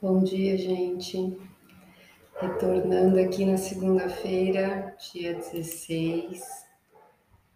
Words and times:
Bom 0.00 0.22
dia, 0.22 0.56
gente. 0.56 1.36
Retornando 2.40 3.18
aqui 3.18 3.44
na 3.44 3.56
segunda-feira, 3.56 4.96
dia 5.12 5.34
16, 5.34 6.40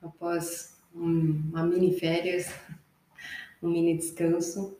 após 0.03 0.77
um, 0.93 1.41
uma 1.51 1.63
mini 1.63 1.97
férias, 1.97 2.53
um 3.63 3.69
mini 3.69 3.97
descanso. 3.97 4.77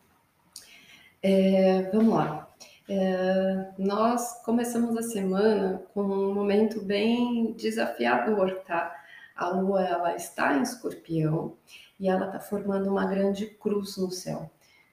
É, 1.23 1.89
vamos 1.93 2.13
lá. 2.13 2.53
É, 2.89 3.71
nós 3.79 4.43
começamos 4.43 4.99
a 4.99 5.03
semana 5.03 5.85
com 5.95 6.03
um 6.03 6.35
momento 6.35 6.83
bem 6.83 7.53
desafiador, 7.53 8.57
tá? 8.67 8.93
A 9.37 9.51
lua 9.51 9.87
ela 9.87 10.17
está 10.17 10.59
em 10.59 10.63
escorpião 10.63 11.57
e 12.01 12.09
ela 12.09 12.27
está 12.27 12.41
formando 12.41 12.91
uma 12.91 13.07
grande 13.07 13.47
cruz 13.47 13.97
no 13.99 14.11
céu. 14.11 14.51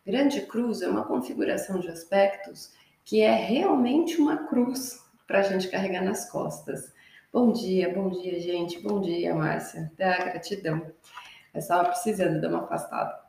Grande 0.09 0.41
cruz 0.41 0.81
é 0.81 0.89
uma 0.89 1.05
configuração 1.05 1.79
de 1.79 1.87
aspectos 1.87 2.73
que 3.05 3.21
é 3.21 3.31
realmente 3.31 4.19
uma 4.19 4.47
cruz 4.47 5.05
para 5.27 5.37
a 5.37 5.43
gente 5.43 5.67
carregar 5.67 6.03
nas 6.03 6.27
costas. 6.31 6.91
Bom 7.31 7.51
dia, 7.51 7.93
bom 7.93 8.09
dia, 8.09 8.39
gente. 8.39 8.79
Bom 8.79 9.01
dia, 9.01 9.35
Márcia. 9.35 9.91
Da 9.95 10.17
gratidão. 10.17 10.91
Eu 11.53 11.59
estava 11.59 11.89
precisando 11.89 12.41
dar 12.41 12.49
uma 12.49 12.63
afastada. 12.63 13.19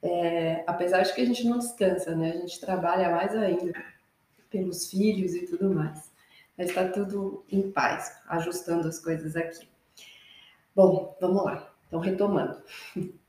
É, 0.00 0.62
apesar 0.68 1.02
de 1.02 1.12
que 1.12 1.20
a 1.20 1.26
gente 1.26 1.44
não 1.48 1.58
descansa, 1.58 2.14
né? 2.14 2.30
A 2.30 2.36
gente 2.36 2.60
trabalha 2.60 3.10
mais 3.10 3.34
ainda 3.34 3.84
pelos 4.48 4.88
filhos 4.88 5.34
e 5.34 5.46
tudo 5.46 5.74
mais. 5.74 6.12
Mas 6.56 6.68
está 6.68 6.88
tudo 6.88 7.44
em 7.50 7.72
paz, 7.72 8.20
ajustando 8.28 8.86
as 8.86 9.00
coisas 9.00 9.34
aqui. 9.34 9.68
Bom, 10.76 11.16
vamos 11.20 11.42
lá. 11.42 11.74
Então, 11.88 11.98
retomando. 11.98 12.62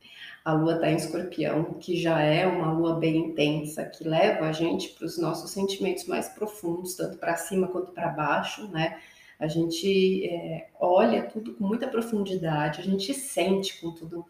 A 0.43 0.53
lua 0.53 0.75
está 0.75 0.89
em 0.89 0.95
escorpião, 0.95 1.75
que 1.75 1.95
já 1.95 2.19
é 2.19 2.47
uma 2.47 2.71
lua 2.73 2.95
bem 2.95 3.17
intensa, 3.17 3.85
que 3.85 4.03
leva 4.03 4.47
a 4.47 4.51
gente 4.51 4.89
para 4.89 5.05
os 5.05 5.19
nossos 5.19 5.51
sentimentos 5.51 6.05
mais 6.05 6.29
profundos, 6.29 6.95
tanto 6.95 7.17
para 7.17 7.37
cima 7.37 7.67
quanto 7.67 7.91
para 7.91 8.09
baixo, 8.09 8.67
né? 8.69 8.99
A 9.39 9.47
gente 9.47 10.27
é, 10.27 10.69
olha 10.79 11.23
tudo 11.23 11.53
com 11.53 11.63
muita 11.63 11.87
profundidade, 11.87 12.81
a 12.81 12.83
gente 12.83 13.13
sente 13.13 13.79
com 13.79 13.91
tudo 13.91 14.25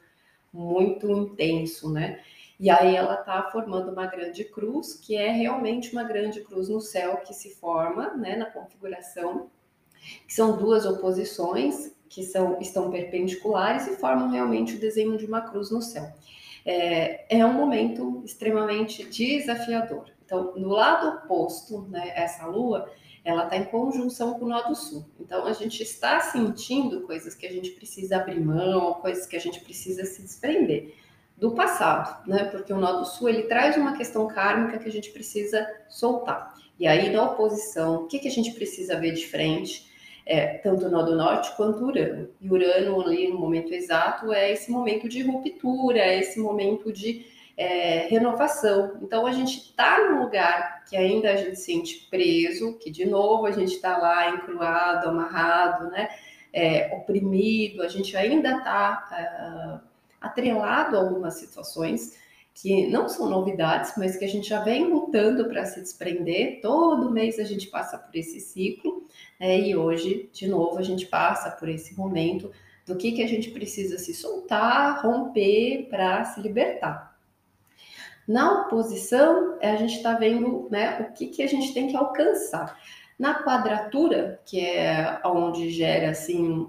muito 0.54 1.10
intenso, 1.10 1.92
né? 1.92 2.20
E 2.60 2.70
aí 2.70 2.96
ela 2.96 3.16
está 3.16 3.42
formando 3.50 3.92
uma 3.92 4.06
grande 4.06 4.44
cruz, 4.44 4.94
que 4.94 5.16
é 5.16 5.32
realmente 5.32 5.92
uma 5.94 6.04
grande 6.04 6.42
cruz 6.42 6.70
no 6.70 6.80
céu 6.80 7.18
que 7.26 7.34
se 7.34 7.56
forma, 7.56 8.14
né, 8.16 8.36
na 8.36 8.46
configuração, 8.46 9.50
que 10.28 10.34
são 10.34 10.58
duas 10.58 10.86
oposições 10.86 11.92
que 12.12 12.24
são, 12.24 12.60
estão 12.60 12.92
perpendiculares 12.92 13.88
e 13.88 13.96
formam 13.96 14.30
realmente 14.30 14.76
o 14.76 14.80
desenho 14.80 15.18
de 15.18 15.26
uma 15.26 15.40
cruz 15.40 15.72
no 15.72 15.82
céu. 15.82 16.12
É, 16.66 17.38
é 17.40 17.46
um 17.46 17.54
momento 17.54 18.22
extremamente 18.26 19.06
desafiador. 19.06 20.12
Então, 20.26 20.54
no 20.58 20.68
lado 20.68 21.08
oposto, 21.08 21.84
né, 21.90 22.12
essa 22.14 22.46
lua, 22.46 22.92
ela 23.24 23.46
está 23.46 23.56
em 23.56 23.64
conjunção 23.64 24.34
com 24.34 24.46
o 24.46 24.50
nó 24.50 24.62
do 24.64 24.76
sul. 24.76 25.06
Então, 25.22 25.46
a 25.46 25.54
gente 25.54 25.82
está 25.82 26.20
sentindo 26.20 27.02
coisas 27.04 27.34
que 27.34 27.48
a 27.48 27.52
gente 27.52 27.72
precisa 27.72 28.18
abrir 28.18 28.42
mão, 28.42 28.96
coisas 28.96 29.26
que 29.26 29.38
a 29.38 29.40
gente 29.42 29.62
precisa 29.62 30.04
se 30.04 30.22
desprender 30.22 30.94
do 31.38 31.52
passado, 31.52 32.28
né? 32.28 32.44
Porque 32.44 32.74
o 32.74 32.78
nó 32.78 33.00
do 33.00 33.06
sul 33.06 33.30
ele 33.30 33.44
traz 33.44 33.78
uma 33.78 33.96
questão 33.96 34.28
kármica 34.28 34.78
que 34.78 34.88
a 34.88 34.92
gente 34.92 35.12
precisa 35.12 35.66
soltar. 35.88 36.54
E 36.78 36.86
aí, 36.86 37.10
na 37.10 37.24
oposição, 37.24 38.04
o 38.04 38.08
que, 38.08 38.20
que 38.20 38.28
a 38.28 38.32
gente 38.32 38.52
precisa 38.52 39.00
ver 39.00 39.14
de 39.14 39.26
frente? 39.26 39.91
É, 40.32 40.60
tanto 40.60 40.86
o 40.86 40.90
nó 40.90 41.02
do 41.02 41.14
norte 41.14 41.54
quanto 41.58 41.84
Urano. 41.84 42.30
E 42.40 42.50
Urano, 42.50 43.02
ali 43.02 43.30
no 43.30 43.38
momento 43.38 43.74
exato, 43.74 44.32
é 44.32 44.50
esse 44.50 44.72
momento 44.72 45.10
de 45.10 45.22
ruptura, 45.24 46.00
é 46.00 46.20
esse 46.20 46.40
momento 46.40 46.94
de 46.94 47.26
é, 47.58 48.08
renovação. 48.08 48.98
Então, 49.02 49.28
a 49.28 49.34
gente 49.34 49.58
está 49.58 50.00
num 50.00 50.24
lugar 50.24 50.86
que 50.86 50.96
ainda 50.96 51.32
a 51.32 51.36
gente 51.36 51.60
sente 51.60 52.08
preso, 52.10 52.78
que 52.78 52.90
de 52.90 53.06
novo 53.06 53.46
a 53.46 53.52
gente 53.52 53.74
está 53.74 53.98
lá 53.98 54.30
encruado, 54.30 55.10
amarrado, 55.10 55.90
né? 55.90 56.08
É, 56.54 56.94
oprimido, 56.96 57.82
a 57.82 57.90
gente 57.90 58.16
ainda 58.16 58.58
está 58.58 59.08
ah, 59.12 59.82
atrelado 60.22 60.98
a 60.98 61.00
algumas 61.02 61.36
situações 61.36 62.18
que 62.54 62.88
não 62.88 63.08
são 63.08 63.30
novidades, 63.30 63.94
mas 63.98 64.16
que 64.16 64.26
a 64.26 64.28
gente 64.28 64.50
já 64.50 64.60
vem 64.62 64.86
lutando 64.86 65.48
para 65.48 65.66
se 65.66 65.80
desprender. 65.80 66.60
Todo 66.62 67.12
mês 67.12 67.40
a 67.40 67.44
gente 67.44 67.68
passa 67.68 67.98
por 67.98 68.16
esse 68.16 68.40
ciclo, 68.40 69.08
né? 69.40 69.60
e 69.60 69.76
hoje, 69.76 70.30
de 70.34 70.48
novo, 70.48 70.78
a 70.78 70.84
gente 70.84 71.06
passa 71.06 71.50
por 71.52 71.70
esse 71.70 71.98
momento 71.98 72.52
do 72.86 72.96
que, 72.96 73.14
que 73.14 73.24
a 73.24 73.28
gente 73.28 73.52
precisa 73.52 73.98
se 73.98 74.14
soltar, 74.14 75.02
romper 75.02 75.88
para 75.90 76.24
se 76.26 76.42
libertar. 76.42 77.12
Na 78.28 78.62
oposição, 78.62 79.58
a 79.62 79.76
gente 79.76 79.96
está 79.96 80.14
vendo 80.14 80.68
né, 80.70 81.00
o 81.02 81.14
que, 81.14 81.28
que 81.28 81.44
a 81.44 81.48
gente 81.48 81.74
tem 81.74 81.88
que 81.88 81.96
alcançar. 81.96 82.78
Na 83.18 83.44
quadratura, 83.44 84.42
que 84.46 84.60
é 84.60 85.20
onde 85.26 85.70
gera 85.70 86.12
assim, 86.12 86.68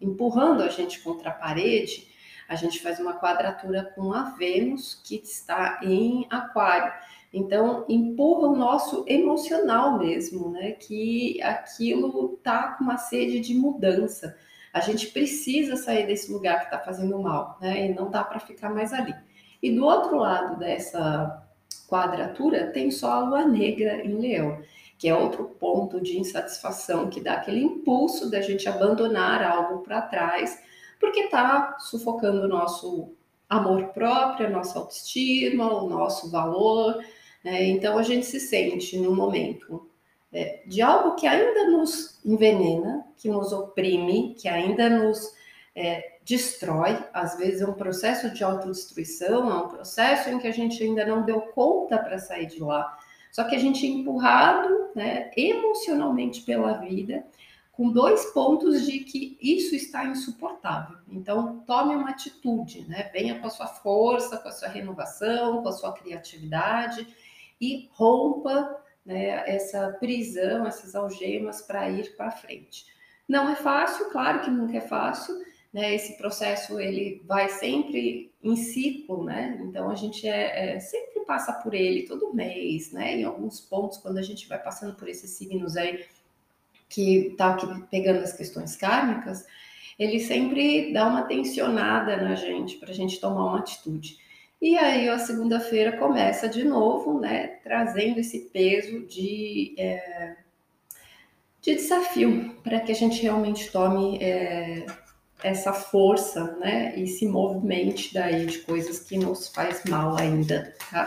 empurrando 0.00 0.62
a 0.62 0.68
gente 0.68 1.00
contra 1.00 1.30
a 1.30 1.34
parede, 1.34 2.08
a 2.48 2.54
gente 2.54 2.80
faz 2.80 2.98
uma 2.98 3.12
quadratura 3.12 3.84
com 3.94 4.12
a 4.12 4.30
Vênus, 4.30 5.00
que 5.04 5.16
está 5.16 5.80
em 5.82 6.26
Aquário. 6.30 6.92
Então, 7.30 7.84
empurra 7.88 8.48
o 8.48 8.56
nosso 8.56 9.04
emocional 9.06 9.98
mesmo, 9.98 10.50
né? 10.50 10.72
Que 10.72 11.42
aquilo 11.42 12.38
tá 12.42 12.72
com 12.72 12.84
uma 12.84 12.96
sede 12.96 13.40
de 13.40 13.54
mudança. 13.54 14.34
A 14.72 14.80
gente 14.80 15.08
precisa 15.08 15.76
sair 15.76 16.06
desse 16.06 16.32
lugar 16.32 16.60
que 16.60 16.64
está 16.64 16.78
fazendo 16.78 17.18
mal, 17.20 17.58
né? 17.60 17.86
E 17.86 17.94
não 17.94 18.10
dá 18.10 18.24
para 18.24 18.40
ficar 18.40 18.70
mais 18.70 18.94
ali. 18.94 19.14
E 19.62 19.70
do 19.70 19.84
outro 19.84 20.16
lado 20.16 20.58
dessa 20.58 21.46
quadratura 21.86 22.68
tem 22.68 22.90
só 22.90 23.12
a 23.12 23.18
lua 23.20 23.44
negra 23.44 24.02
em 24.06 24.14
Leão, 24.14 24.62
que 24.96 25.06
é 25.06 25.14
outro 25.14 25.44
ponto 25.44 26.00
de 26.00 26.18
insatisfação 26.18 27.10
que 27.10 27.20
dá 27.20 27.34
aquele 27.34 27.60
impulso 27.62 28.30
da 28.30 28.40
gente 28.40 28.68
abandonar 28.68 29.42
algo 29.42 29.82
para 29.82 30.00
trás 30.00 30.62
porque 30.98 31.20
está 31.20 31.78
sufocando 31.78 32.42
o 32.42 32.48
nosso 32.48 33.14
amor 33.48 33.88
próprio, 33.88 34.46
a 34.46 34.50
nossa 34.50 34.78
autoestima, 34.78 35.72
o 35.72 35.88
nosso 35.88 36.30
valor. 36.30 37.02
Né? 37.44 37.64
Então 37.64 37.98
a 37.98 38.02
gente 38.02 38.26
se 38.26 38.40
sente 38.40 38.98
no 38.98 39.14
momento 39.14 39.88
é, 40.32 40.62
de 40.66 40.82
algo 40.82 41.14
que 41.14 41.26
ainda 41.26 41.70
nos 41.70 42.20
envenena, 42.24 43.06
que 43.16 43.28
nos 43.28 43.52
oprime, 43.52 44.34
que 44.34 44.48
ainda 44.48 44.90
nos 44.90 45.32
é, 45.74 46.18
destrói. 46.24 46.98
Às 47.12 47.38
vezes 47.38 47.62
é 47.62 47.66
um 47.66 47.74
processo 47.74 48.30
de 48.30 48.44
autodestruição, 48.44 49.50
é 49.50 49.54
um 49.54 49.68
processo 49.68 50.28
em 50.28 50.38
que 50.38 50.46
a 50.46 50.52
gente 50.52 50.82
ainda 50.82 51.06
não 51.06 51.24
deu 51.24 51.40
conta 51.40 51.98
para 51.98 52.18
sair 52.18 52.46
de 52.46 52.60
lá. 52.60 52.98
Só 53.32 53.44
que 53.44 53.54
a 53.54 53.58
gente 53.58 53.86
é 53.86 53.88
empurrado 53.88 54.88
né, 54.94 55.30
emocionalmente 55.36 56.42
pela 56.42 56.74
vida 56.74 57.24
com 57.78 57.92
dois 57.92 58.24
pontos 58.32 58.84
de 58.84 58.98
que 58.98 59.38
isso 59.40 59.72
está 59.76 60.04
insuportável. 60.04 60.98
Então, 61.08 61.60
tome 61.60 61.94
uma 61.94 62.10
atitude, 62.10 62.84
né? 62.88 63.08
Venha 63.12 63.38
com 63.38 63.46
a 63.46 63.50
sua 63.50 63.68
força, 63.68 64.36
com 64.36 64.48
a 64.48 64.50
sua 64.50 64.66
renovação, 64.66 65.62
com 65.62 65.68
a 65.68 65.72
sua 65.72 65.92
criatividade 65.92 67.06
e 67.60 67.88
rompa 67.92 68.82
né, 69.06 69.48
essa 69.48 69.92
prisão, 69.92 70.66
essas 70.66 70.96
algemas 70.96 71.62
para 71.62 71.88
ir 71.88 72.16
para 72.16 72.32
frente. 72.32 72.84
Não 73.28 73.48
é 73.48 73.54
fácil, 73.54 74.10
claro 74.10 74.40
que 74.40 74.50
nunca 74.50 74.78
é 74.78 74.80
fácil, 74.80 75.36
né? 75.72 75.94
Esse 75.94 76.18
processo 76.18 76.80
ele 76.80 77.22
vai 77.26 77.48
sempre 77.48 78.32
em 78.42 78.56
ciclo, 78.56 79.22
né? 79.22 79.56
Então 79.62 79.88
a 79.88 79.94
gente 79.94 80.26
é, 80.26 80.74
é, 80.74 80.80
sempre 80.80 81.20
passa 81.20 81.52
por 81.52 81.72
ele 81.72 82.08
todo 82.08 82.34
mês, 82.34 82.90
né? 82.90 83.20
Em 83.20 83.22
alguns 83.22 83.60
pontos, 83.60 83.98
quando 83.98 84.18
a 84.18 84.22
gente 84.22 84.48
vai 84.48 84.60
passando 84.60 84.96
por 84.96 85.08
esses 85.08 85.30
signos 85.30 85.76
aí 85.76 86.04
que 86.88 87.28
está 87.28 87.56
pegando 87.90 88.20
as 88.20 88.32
questões 88.32 88.76
kármicas, 88.76 89.46
ele 89.98 90.20
sempre 90.20 90.92
dá 90.92 91.06
uma 91.06 91.22
tensionada 91.22 92.16
na 92.16 92.34
gente 92.34 92.76
para 92.76 92.90
a 92.90 92.94
gente 92.94 93.20
tomar 93.20 93.44
uma 93.44 93.58
atitude. 93.58 94.18
E 94.60 94.76
aí 94.76 95.08
a 95.08 95.18
segunda-feira 95.18 95.96
começa 95.96 96.48
de 96.48 96.64
novo, 96.64 97.20
né, 97.20 97.58
trazendo 97.62 98.18
esse 98.18 98.50
peso 98.52 99.06
de, 99.06 99.74
é, 99.78 100.36
de 101.60 101.74
desafio 101.76 102.56
para 102.62 102.80
que 102.80 102.90
a 102.90 102.94
gente 102.94 103.22
realmente 103.22 103.70
tome 103.70 104.18
é, 104.20 104.86
essa 105.42 105.72
força, 105.72 106.56
né, 106.56 106.94
e 106.96 107.06
se 107.06 107.26
movimente 107.26 108.12
daí 108.12 108.46
de 108.46 108.58
coisas 108.58 109.00
que 109.00 109.16
nos 109.16 109.48
faz 109.48 109.84
mal 109.84 110.16
ainda, 110.16 110.74
tá? 110.90 111.06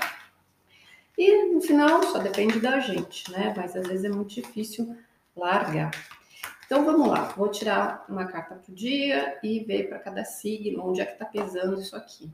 E 1.18 1.54
no 1.54 1.62
final 1.62 2.02
só 2.04 2.20
depende 2.20 2.60
da 2.60 2.80
gente, 2.80 3.30
né? 3.32 3.54
Mas 3.56 3.76
às 3.76 3.86
vezes 3.86 4.06
é 4.06 4.10
muito 4.10 4.34
difícil 4.34 4.96
largar. 5.36 5.92
Então 6.66 6.86
vamos 6.86 7.08
lá, 7.08 7.24
vou 7.36 7.50
tirar 7.50 8.06
uma 8.08 8.26
carta 8.26 8.56
por 8.56 8.74
dia 8.74 9.38
e 9.44 9.60
ver 9.60 9.90
para 9.90 10.00
cada 10.00 10.24
signo 10.24 10.88
onde 10.88 11.02
é 11.02 11.06
que 11.06 11.14
está 11.14 11.26
pesando 11.26 11.82
isso 11.82 11.96
aqui. 11.96 12.32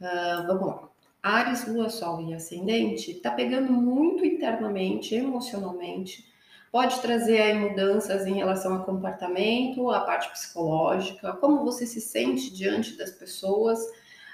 Uh, 0.00 0.46
vamos 0.46 0.66
lá. 0.66 0.88
Ares, 1.22 1.66
Lua, 1.66 1.88
Sol 1.88 2.20
e 2.22 2.34
Ascendente 2.34 3.12
está 3.12 3.30
pegando 3.30 3.72
muito 3.72 4.24
internamente, 4.24 5.14
emocionalmente. 5.14 6.26
Pode 6.70 7.00
trazer 7.00 7.40
aí 7.40 7.54
mudanças 7.54 8.26
em 8.26 8.34
relação 8.34 8.74
ao 8.74 8.84
comportamento, 8.84 9.90
a 9.90 10.00
parte 10.00 10.30
psicológica, 10.30 11.32
como 11.34 11.64
você 11.64 11.86
se 11.86 12.00
sente 12.00 12.52
diante 12.52 12.96
das 12.96 13.10
pessoas, 13.10 13.78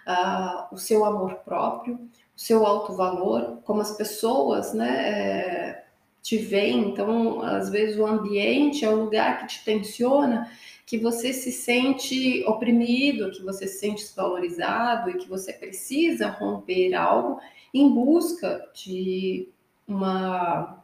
uh, 0.06 0.74
o 0.74 0.78
seu 0.78 1.04
amor 1.04 1.36
próprio. 1.44 1.94
o 2.36 2.40
seu 2.40 2.66
alto 2.66 2.94
valor, 2.94 3.60
como 3.64 3.80
as 3.80 3.92
pessoas, 3.96 4.74
né, 4.74 5.08
é, 5.08 5.83
te 6.24 6.38
veem. 6.38 6.88
Então, 6.88 7.42
às 7.42 7.68
vezes 7.68 7.98
o 7.98 8.06
ambiente 8.06 8.82
é 8.82 8.88
o 8.88 9.04
lugar 9.04 9.40
que 9.40 9.58
te 9.58 9.64
tensiona, 9.64 10.50
que 10.86 10.96
você 10.96 11.34
se 11.34 11.52
sente 11.52 12.42
oprimido, 12.46 13.30
que 13.30 13.42
você 13.42 13.66
se 13.66 13.78
sente 13.78 14.02
desvalorizado 14.02 15.10
e 15.10 15.18
que 15.18 15.28
você 15.28 15.52
precisa 15.52 16.28
romper 16.28 16.94
algo 16.94 17.38
em 17.74 17.92
busca 17.92 18.66
de 18.74 19.50
uma 19.86 20.82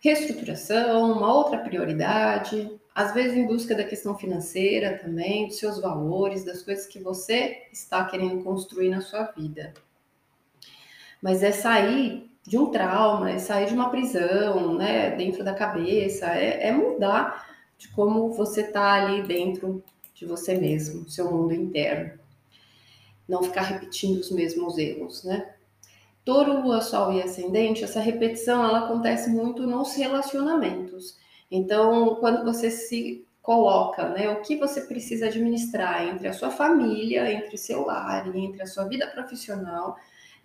reestruturação, 0.00 1.12
uma 1.12 1.32
outra 1.32 1.58
prioridade, 1.58 2.68
às 2.92 3.14
vezes 3.14 3.36
em 3.36 3.46
busca 3.46 3.72
da 3.72 3.84
questão 3.84 4.18
financeira 4.18 4.98
também, 4.98 5.46
dos 5.46 5.58
seus 5.58 5.80
valores, 5.80 6.44
das 6.44 6.62
coisas 6.62 6.86
que 6.86 6.98
você 6.98 7.68
está 7.72 8.04
querendo 8.04 8.42
construir 8.42 8.88
na 8.88 9.00
sua 9.00 9.24
vida. 9.26 9.74
Mas 11.22 11.42
é 11.42 11.52
sair 11.52 12.35
de 12.46 12.56
um 12.56 12.70
trauma, 12.70 13.30
é 13.30 13.38
sair 13.38 13.66
de 13.66 13.74
uma 13.74 13.90
prisão, 13.90 14.74
né, 14.74 15.10
dentro 15.10 15.42
da 15.42 15.52
cabeça, 15.52 16.26
é, 16.26 16.68
é 16.68 16.72
mudar 16.72 17.46
de 17.76 17.88
como 17.88 18.32
você 18.32 18.60
está 18.60 18.92
ali 18.92 19.22
dentro 19.22 19.82
de 20.14 20.24
você 20.24 20.54
mesmo, 20.54 21.08
seu 21.10 21.30
mundo 21.30 21.52
interno. 21.52 22.18
Não 23.28 23.42
ficar 23.42 23.62
repetindo 23.62 24.18
os 24.18 24.30
mesmos 24.30 24.78
erros, 24.78 25.24
né? 25.24 25.54
Touro, 26.24 26.62
Lua, 26.62 26.80
Sol 26.80 27.12
e 27.12 27.22
Ascendente, 27.22 27.84
essa 27.84 28.00
repetição 28.00 28.64
ela 28.64 28.86
acontece 28.86 29.28
muito 29.28 29.66
nos 29.66 29.94
relacionamentos. 29.94 31.18
Então, 31.50 32.16
quando 32.16 32.44
você 32.44 32.70
se 32.70 33.24
coloca, 33.42 34.08
né, 34.08 34.28
o 34.30 34.40
que 34.40 34.56
você 34.56 34.80
precisa 34.80 35.26
administrar 35.26 36.04
entre 36.08 36.26
a 36.26 36.32
sua 36.32 36.50
família, 36.50 37.30
entre 37.30 37.56
seu 37.56 37.84
lar 37.84 38.34
e 38.34 38.40
entre 38.40 38.62
a 38.62 38.66
sua 38.66 38.84
vida 38.84 39.06
profissional, 39.06 39.96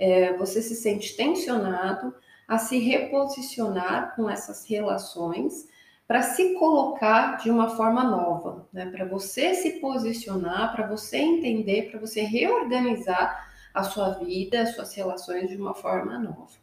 é, 0.02 0.36
você 0.36 0.64
se 0.64 0.76
sente 0.76 1.16
tensionado 1.16 2.12
a 2.48 2.58
se 2.58 2.80
reposicionar 2.80 4.16
com 4.16 4.28
essas 4.28 4.66
relações 4.66 5.70
para 6.08 6.24
se 6.24 6.56
colocar 6.56 7.38
de 7.38 7.52
uma 7.52 7.70
forma 7.78 8.04
nova, 8.04 8.68
né, 8.74 8.88
para 8.88 9.06
você 9.06 9.54
se 9.54 9.80
posicionar, 9.80 10.76
para 10.76 10.88
você 10.88 11.18
entender, 11.18 11.92
para 11.92 12.00
você 12.00 12.22
reorganizar 12.22 13.48
a 13.72 13.84
sua 13.84 14.10
vida, 14.16 14.62
as 14.62 14.74
suas 14.74 14.94
relações 14.96 15.48
de 15.48 15.56
uma 15.56 15.76
forma 15.76 16.18
nova. 16.18 16.60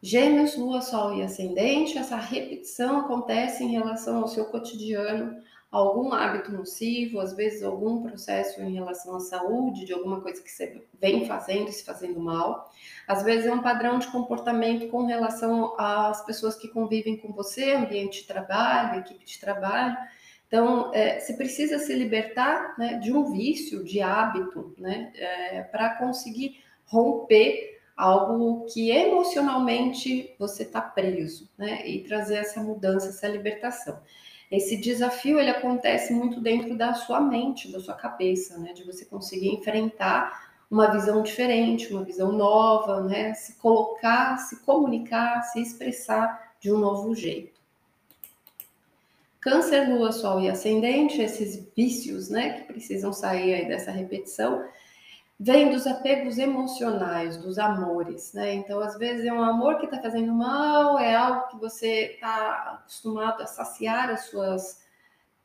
Gêmeos, 0.00 0.56
Lua, 0.56 0.80
Sol 0.80 1.12
e 1.12 1.22
Ascendente, 1.24 1.98
essa 1.98 2.16
repetição 2.16 3.00
acontece 3.00 3.64
em 3.64 3.72
relação 3.72 4.18
ao 4.20 4.28
seu 4.28 4.44
cotidiano, 4.44 5.42
algum 5.70 6.12
hábito 6.12 6.50
nocivo, 6.50 7.20
às 7.20 7.34
vezes 7.34 7.62
algum 7.62 8.02
processo 8.02 8.60
em 8.62 8.72
relação 8.72 9.16
à 9.16 9.20
saúde, 9.20 9.84
de 9.84 9.92
alguma 9.92 10.20
coisa 10.20 10.42
que 10.42 10.50
você 10.50 10.82
vem 10.98 11.26
fazendo 11.26 11.68
e 11.68 11.72
se 11.72 11.84
fazendo 11.84 12.18
mal. 12.20 12.70
Às 13.06 13.22
vezes 13.22 13.46
é 13.46 13.52
um 13.52 13.62
padrão 13.62 13.98
de 13.98 14.06
comportamento 14.08 14.88
com 14.88 15.04
relação 15.04 15.74
às 15.78 16.24
pessoas 16.24 16.56
que 16.56 16.68
convivem 16.68 17.18
com 17.18 17.32
você, 17.32 17.72
ambiente 17.72 18.22
de 18.22 18.26
trabalho, 18.26 19.00
equipe 19.00 19.24
de 19.24 19.38
trabalho. 19.38 19.96
Então, 20.46 20.90
é, 20.94 21.20
você 21.20 21.34
precisa 21.34 21.78
se 21.78 21.92
libertar 21.92 22.74
né, 22.78 22.94
de 22.94 23.12
um 23.12 23.30
vício, 23.30 23.84
de 23.84 24.00
hábito, 24.00 24.74
né, 24.78 25.12
é, 25.14 25.62
para 25.62 25.96
conseguir 25.96 26.64
romper 26.86 27.78
algo 27.94 28.64
que 28.72 28.90
emocionalmente 28.90 30.34
você 30.38 30.62
está 30.62 30.80
preso, 30.80 31.50
né, 31.58 31.86
e 31.86 32.02
trazer 32.04 32.36
essa 32.36 32.62
mudança, 32.62 33.08
essa 33.08 33.28
libertação. 33.28 34.00
Esse 34.50 34.76
desafio 34.78 35.38
ele 35.38 35.50
acontece 35.50 36.12
muito 36.12 36.40
dentro 36.40 36.76
da 36.76 36.94
sua 36.94 37.20
mente, 37.20 37.70
da 37.70 37.80
sua 37.80 37.94
cabeça, 37.94 38.58
né, 38.58 38.72
de 38.72 38.82
você 38.84 39.04
conseguir 39.04 39.48
enfrentar 39.48 40.48
uma 40.70 40.90
visão 40.90 41.22
diferente, 41.22 41.92
uma 41.92 42.04
visão 42.04 42.32
nova, 42.32 43.02
né, 43.02 43.34
se 43.34 43.56
colocar, 43.56 44.38
se 44.38 44.64
comunicar, 44.64 45.42
se 45.42 45.60
expressar 45.60 46.54
de 46.60 46.72
um 46.72 46.78
novo 46.78 47.14
jeito. 47.14 47.58
Câncer, 49.40 49.88
lua, 49.88 50.12
sol 50.12 50.40
e 50.40 50.48
ascendente, 50.48 51.20
esses 51.20 51.66
vícios, 51.76 52.28
né, 52.28 52.54
que 52.54 52.72
precisam 52.72 53.12
sair 53.12 53.54
aí 53.54 53.68
dessa 53.68 53.90
repetição, 53.90 54.64
vem 55.38 55.70
dos 55.70 55.86
apegos 55.86 56.36
emocionais, 56.36 57.36
dos 57.36 57.58
amores, 57.58 58.32
né? 58.32 58.54
Então, 58.54 58.80
às 58.80 58.98
vezes 58.98 59.24
é 59.24 59.32
um 59.32 59.42
amor 59.42 59.78
que 59.78 59.84
está 59.84 60.00
fazendo 60.00 60.32
mal, 60.32 60.98
é 60.98 61.14
algo 61.14 61.48
que 61.48 61.56
você 61.58 62.12
está 62.14 62.80
acostumado 62.80 63.42
a 63.42 63.46
saciar 63.46 64.10
as 64.10 64.26
suas, 64.26 64.82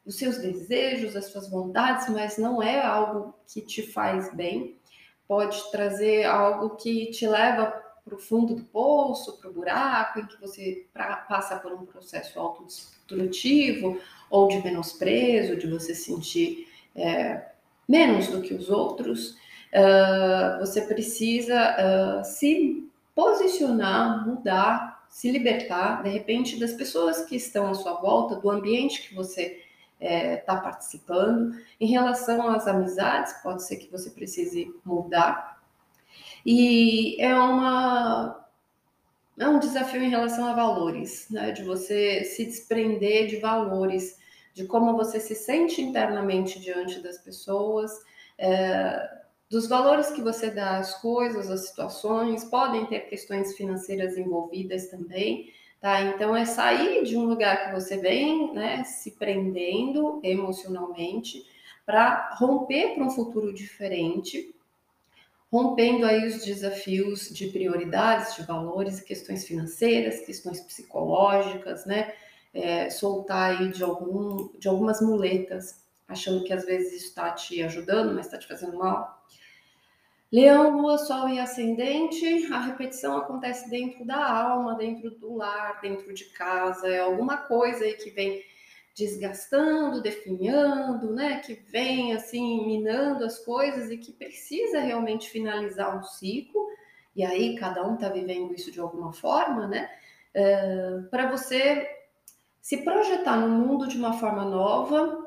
os 0.04 0.18
seus 0.18 0.40
desejos, 0.40 1.16
as 1.16 1.26
suas 1.26 1.48
vontades, 1.50 2.10
mas 2.10 2.38
não 2.38 2.62
é 2.62 2.82
algo 2.82 3.36
que 3.48 3.62
te 3.62 3.84
faz 3.84 4.34
bem. 4.34 4.76
Pode 5.28 5.72
trazer 5.72 6.26
algo 6.26 6.76
que 6.76 7.12
te 7.12 7.28
leva 7.28 7.84
para 8.04 8.16
o 8.16 8.20
fundo 8.20 8.56
do 8.56 8.64
poço, 8.64 9.38
para 9.38 9.50
o 9.50 9.54
buraco, 9.54 10.20
em 10.20 10.26
que 10.26 10.42
você 10.42 10.88
pra, 10.92 11.18
passa 11.18 11.58
por 11.58 11.72
um 11.72 11.86
processo 11.86 12.40
autodestrutivo 12.40 14.00
ou 14.30 14.48
de 14.48 14.62
menosprezo, 14.62 15.56
de 15.56 15.68
você 15.68 15.96
sentir 15.96 16.68
é, 16.96 17.52
menos 17.88 18.28
do 18.28 18.42
que 18.42 18.54
os 18.54 18.70
outros. 18.70 19.38
Uh, 19.74 20.60
você 20.60 20.82
precisa 20.82 21.76
uh, 22.22 22.24
se 22.24 22.88
posicionar, 23.16 24.28
mudar, 24.28 25.06
se 25.10 25.32
libertar, 25.32 26.04
de 26.04 26.10
repente, 26.10 26.60
das 26.60 26.74
pessoas 26.74 27.26
que 27.26 27.36
estão 27.36 27.68
à 27.70 27.74
sua 27.74 28.00
volta, 28.00 28.36
do 28.36 28.50
ambiente 28.50 29.08
que 29.08 29.16
você 29.16 29.64
está 30.00 30.14
é, 30.14 30.38
tá 30.38 30.58
participando. 30.58 31.56
Em 31.80 31.88
relação 31.88 32.48
às 32.50 32.68
amizades, 32.68 33.34
pode 33.42 33.64
ser 33.64 33.78
que 33.78 33.92
você 33.92 34.10
precise 34.10 34.74
mudar 34.86 35.54
e 36.46 37.22
é 37.22 37.34
uma 37.34 38.40
é 39.40 39.48
um 39.48 39.60
desafio 39.60 40.04
em 40.04 40.10
relação 40.10 40.46
a 40.46 40.54
valores, 40.54 41.28
né? 41.30 41.52
De 41.52 41.64
você 41.64 42.24
se 42.24 42.46
desprender 42.46 43.28
de 43.28 43.38
valores, 43.38 44.20
de 44.54 44.66
como 44.66 44.96
você 44.96 45.20
se 45.20 45.34
sente 45.34 45.82
internamente 45.82 46.60
diante 46.60 47.00
das 47.00 47.18
pessoas, 47.18 47.92
é, 48.38 49.23
dos 49.54 49.68
valores 49.68 50.10
que 50.10 50.20
você 50.20 50.50
dá 50.50 50.80
às 50.80 51.00
coisas, 51.00 51.48
às 51.48 51.68
situações, 51.68 52.44
podem 52.44 52.88
ter 52.88 53.02
questões 53.02 53.56
financeiras 53.56 54.18
envolvidas 54.18 54.88
também, 54.88 55.54
tá? 55.80 56.02
Então 56.02 56.36
é 56.36 56.44
sair 56.44 57.04
de 57.04 57.16
um 57.16 57.26
lugar 57.26 57.66
que 57.66 57.80
você 57.80 57.98
vem, 57.98 58.52
né, 58.52 58.84
se 58.84 59.12
prendendo 59.12 60.20
emocionalmente, 60.24 61.46
para 61.86 62.34
romper 62.40 62.96
para 62.96 63.04
um 63.04 63.12
futuro 63.12 63.54
diferente, 63.54 64.56
rompendo 65.52 66.08
aí 66.08 66.26
os 66.26 66.44
desafios 66.44 67.30
de 67.30 67.46
prioridades, 67.50 68.36
de 68.36 68.42
valores, 68.42 69.02
questões 69.02 69.46
financeiras, 69.46 70.26
questões 70.26 70.62
psicológicas, 70.62 71.86
né? 71.86 72.12
É, 72.52 72.90
soltar 72.90 73.52
aí 73.52 73.70
de, 73.70 73.84
algum, 73.84 74.50
de 74.58 74.68
algumas 74.68 75.00
muletas, 75.00 75.84
achando 76.08 76.44
que 76.44 76.54
às 76.54 76.66
vezes 76.66 77.04
está 77.04 77.30
te 77.32 77.62
ajudando, 77.62 78.16
mas 78.16 78.26
está 78.26 78.38
te 78.40 78.48
fazendo 78.48 78.78
mal. 78.78 79.24
Leão, 80.34 80.82
Lua, 80.82 80.98
Sol 80.98 81.30
e 81.30 81.40
Ascendente, 81.40 82.52
a 82.52 82.60
repetição 82.60 83.16
acontece 83.18 83.70
dentro 83.70 84.04
da 84.04 84.18
alma, 84.18 84.76
dentro 84.76 85.12
do 85.12 85.36
lar, 85.36 85.80
dentro 85.80 86.12
de 86.12 86.26
casa, 86.26 86.88
é 86.88 87.02
alguma 87.02 87.38
coisa 87.38 87.84
aí 87.84 87.94
que 87.94 88.10
vem 88.10 88.42
desgastando, 88.96 90.02
definhando, 90.02 91.14
né, 91.14 91.40
que 91.42 91.54
vem 91.54 92.14
assim 92.14 92.66
minando 92.66 93.24
as 93.24 93.38
coisas 93.46 93.92
e 93.92 93.98
que 93.98 94.12
precisa 94.12 94.80
realmente 94.80 95.30
finalizar 95.30 95.96
um 95.96 96.02
ciclo. 96.02 96.68
E 97.16 97.24
aí 97.24 97.56
cada 97.56 97.88
um 97.88 97.94
está 97.94 98.10
vivendo 98.10 98.56
isso 98.56 98.72
de 98.72 98.80
alguma 98.80 99.14
forma, 99.14 99.68
né? 99.68 99.88
Uh, 100.36 101.08
para 101.10 101.30
você 101.30 101.88
se 102.60 102.78
projetar 102.78 103.38
no 103.38 103.50
mundo 103.50 103.88
de 103.88 103.98
uma 103.98 104.14
forma 104.14 104.44
nova, 104.46 105.23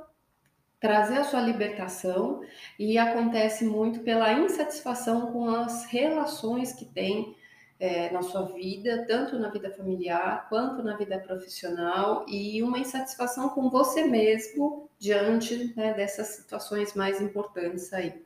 trazer 0.80 1.18
a 1.18 1.25
sua 1.25 1.40
libertação 1.40 2.42
e 2.78 2.99
acontece 2.99 3.64
muito 3.64 4.00
pela 4.00 4.33
insatisfação 4.33 5.33
com 5.33 5.49
as 5.49 5.87
relações 5.87 6.73
que 6.73 6.85
tem 6.85 7.35
é, 7.78 8.11
na 8.11 8.23
sua 8.23 8.42
vida, 8.47 9.04
tanto 9.06 9.38
na 9.38 9.50
vida 9.50 9.71
familiar 9.71 10.49
quanto 10.49 10.83
na 10.83 10.97
vida 10.97 11.18
profissional, 11.18 12.25
e 12.26 12.62
uma 12.62 12.78
insatisfação 12.78 13.50
com 13.50 13.68
você 13.68 14.04
mesmo 14.04 14.88
diante 14.99 15.75
né, 15.76 15.92
dessas 15.92 16.28
situações 16.28 16.95
mais 16.95 17.21
importantes 17.21 17.92
aí. 17.92 18.23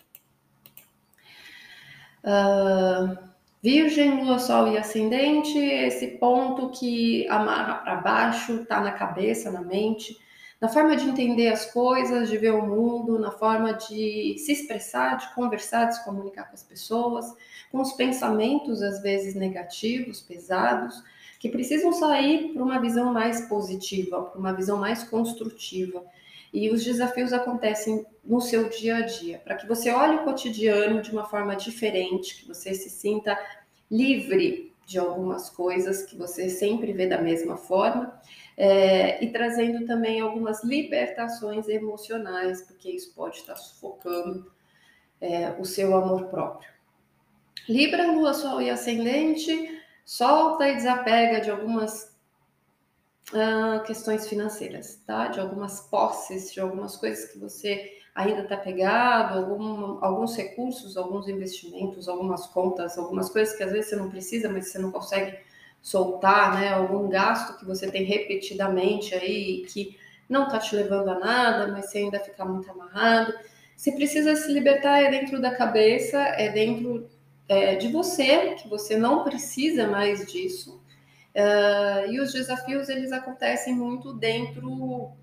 Uh, 2.22 3.16
virgem, 3.62 4.24
Lua, 4.24 4.38
Sol 4.38 4.68
e 4.68 4.78
Ascendente, 4.78 5.58
esse 5.58 6.18
ponto 6.18 6.70
que 6.70 7.26
amarra 7.28 7.76
para 7.76 7.96
baixo, 7.96 8.62
está 8.62 8.80
na 8.80 8.92
cabeça, 8.92 9.50
na 9.50 9.62
mente, 9.62 10.16
na 10.60 10.68
forma 10.68 10.94
de 10.94 11.08
entender 11.08 11.48
as 11.48 11.72
coisas, 11.72 12.28
de 12.28 12.36
ver 12.36 12.52
o 12.52 12.66
mundo, 12.66 13.18
na 13.18 13.30
forma 13.30 13.72
de 13.72 14.36
se 14.38 14.52
expressar, 14.52 15.16
de 15.16 15.34
conversar, 15.34 15.86
de 15.86 15.96
se 15.96 16.04
comunicar 16.04 16.44
com 16.44 16.54
as 16.54 16.62
pessoas, 16.62 17.24
com 17.72 17.80
os 17.80 17.92
pensamentos 17.92 18.82
às 18.82 19.00
vezes 19.00 19.34
negativos, 19.34 20.20
pesados, 20.20 21.02
que 21.38 21.48
precisam 21.48 21.92
sair 21.92 22.52
para 22.52 22.62
uma 22.62 22.78
visão 22.78 23.10
mais 23.12 23.40
positiva, 23.48 24.22
para 24.22 24.38
uma 24.38 24.52
visão 24.52 24.78
mais 24.78 25.02
construtiva. 25.02 26.04
e 26.52 26.68
os 26.68 26.84
desafios 26.84 27.32
acontecem 27.32 28.04
no 28.24 28.40
seu 28.40 28.68
dia 28.68 28.96
a 28.96 29.00
dia, 29.02 29.38
para 29.38 29.54
que 29.54 29.68
você 29.68 29.90
olhe 29.92 30.16
o 30.16 30.24
cotidiano 30.24 31.00
de 31.00 31.12
uma 31.12 31.24
forma 31.24 31.54
diferente, 31.54 32.42
que 32.42 32.48
você 32.48 32.74
se 32.74 32.90
sinta 32.90 33.38
livre 33.88 34.74
de 34.84 34.98
algumas 34.98 35.48
coisas 35.48 36.02
que 36.02 36.16
você 36.16 36.50
sempre 36.50 36.92
vê 36.92 37.06
da 37.06 37.22
mesma 37.22 37.56
forma, 37.56 38.20
é, 38.62 39.24
e 39.24 39.32
trazendo 39.32 39.86
também 39.86 40.20
algumas 40.20 40.62
libertações 40.62 41.66
emocionais, 41.66 42.60
porque 42.60 42.90
isso 42.90 43.14
pode 43.14 43.38
estar 43.38 43.56
sufocando 43.56 44.52
é, 45.18 45.52
o 45.58 45.64
seu 45.64 45.96
amor 45.96 46.26
próprio. 46.26 46.70
Libra, 47.66 48.12
Lua, 48.12 48.34
Sol 48.34 48.60
e 48.60 48.68
Ascendente, 48.68 49.80
solta 50.04 50.68
e 50.68 50.74
desapega 50.74 51.40
de 51.40 51.50
algumas 51.50 52.14
uh, 53.32 53.82
questões 53.86 54.28
financeiras, 54.28 55.00
tá? 55.06 55.28
De 55.28 55.40
algumas 55.40 55.80
posses, 55.80 56.52
de 56.52 56.60
algumas 56.60 56.96
coisas 56.96 57.32
que 57.32 57.38
você 57.38 57.96
ainda 58.14 58.42
está 58.42 58.58
pegado, 58.58 59.38
algum, 59.38 60.04
alguns 60.04 60.36
recursos, 60.36 60.98
alguns 60.98 61.28
investimentos, 61.28 62.10
algumas 62.10 62.46
contas, 62.48 62.98
algumas 62.98 63.30
coisas 63.30 63.56
que 63.56 63.62
às 63.62 63.72
vezes 63.72 63.88
você 63.88 63.96
não 63.96 64.10
precisa, 64.10 64.50
mas 64.50 64.70
você 64.70 64.78
não 64.78 64.92
consegue 64.92 65.38
soltar, 65.82 66.54
né? 66.60 66.72
Algum 66.72 67.08
gasto 67.08 67.58
que 67.58 67.64
você 67.64 67.90
tem 67.90 68.04
repetidamente 68.04 69.14
aí 69.14 69.64
que 69.68 69.98
não 70.28 70.44
está 70.44 70.58
te 70.58 70.76
levando 70.76 71.08
a 71.08 71.18
nada, 71.18 71.72
mas 71.72 71.86
você 71.90 71.98
ainda 71.98 72.20
fica 72.20 72.44
muito 72.44 72.70
amarrado. 72.70 73.32
Você 73.76 73.92
precisa 73.92 74.36
se 74.36 74.52
libertar 74.52 75.02
é 75.02 75.10
dentro 75.10 75.40
da 75.40 75.54
cabeça, 75.54 76.18
é 76.18 76.50
dentro 76.50 77.08
é, 77.48 77.74
de 77.76 77.88
você, 77.88 78.54
que 78.54 78.68
você 78.68 78.96
não 78.96 79.24
precisa 79.24 79.88
mais 79.88 80.30
disso. 80.30 80.80
Uh, 81.34 82.10
e 82.10 82.20
os 82.20 82.32
desafios 82.32 82.88
eles 82.88 83.12
acontecem 83.12 83.74
muito 83.74 84.12
dentro 84.12 84.68
uh, 84.68 85.14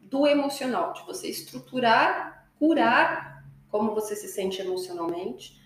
do 0.00 0.26
emocional, 0.26 0.94
de 0.94 1.04
você 1.04 1.28
estruturar, 1.28 2.48
curar 2.58 3.44
como 3.70 3.94
você 3.94 4.16
se 4.16 4.28
sente 4.28 4.60
emocionalmente, 4.60 5.60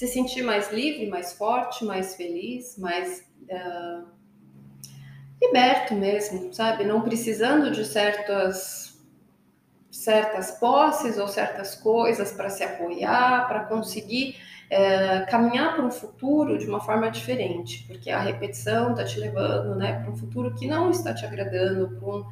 se 0.00 0.06
sentir 0.06 0.42
mais 0.42 0.72
livre, 0.72 1.06
mais 1.10 1.34
forte, 1.34 1.84
mais 1.84 2.14
feliz, 2.14 2.78
mais 2.78 3.30
uh, 3.42 4.06
liberto 5.42 5.92
mesmo, 5.92 6.50
sabe? 6.54 6.84
Não 6.84 7.02
precisando 7.02 7.70
de 7.70 7.84
certas 7.84 8.98
certas 9.90 10.52
posses 10.52 11.18
ou 11.18 11.28
certas 11.28 11.74
coisas 11.74 12.32
para 12.32 12.48
se 12.48 12.64
apoiar, 12.64 13.46
para 13.46 13.64
conseguir 13.64 14.36
é, 14.70 15.20
caminhar 15.26 15.74
para 15.74 15.84
um 15.84 15.90
futuro 15.90 16.56
de 16.56 16.66
uma 16.66 16.80
forma 16.80 17.10
diferente, 17.10 17.84
porque 17.86 18.10
a 18.10 18.20
repetição 18.20 18.92
está 18.92 19.04
te 19.04 19.20
levando 19.20 19.74
né, 19.74 20.00
para 20.00 20.10
um 20.10 20.16
futuro 20.16 20.54
que 20.54 20.66
não 20.66 20.90
está 20.90 21.12
te 21.12 21.26
agradando, 21.26 21.98
para 21.98 22.08
um, 22.08 22.24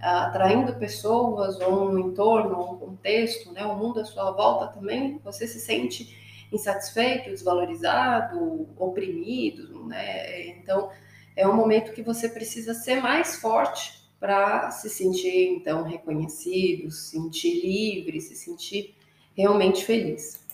atraindo 0.00 0.72
pessoas 0.76 1.60
ou 1.60 1.90
um 1.90 1.98
entorno, 1.98 2.72
um 2.72 2.78
contexto, 2.78 3.52
né, 3.52 3.62
o 3.66 3.76
mundo 3.76 4.00
à 4.00 4.06
sua 4.06 4.30
volta 4.30 4.68
também, 4.68 5.20
você 5.22 5.46
se 5.46 5.60
sente 5.60 6.18
insatisfeito, 6.52 7.30
desvalorizado, 7.30 8.68
oprimido, 8.76 9.86
né? 9.86 10.48
Então 10.48 10.90
é 11.36 11.46
um 11.46 11.54
momento 11.54 11.92
que 11.92 12.02
você 12.02 12.28
precisa 12.28 12.74
ser 12.74 13.00
mais 13.00 13.36
forte 13.36 14.00
para 14.18 14.70
se 14.70 14.90
sentir 14.90 15.48
então 15.48 15.82
reconhecido, 15.82 16.90
se 16.90 17.10
sentir 17.12 17.62
livre, 17.62 18.20
se 18.20 18.34
sentir 18.34 18.94
realmente 19.34 19.84
feliz. 19.84 20.44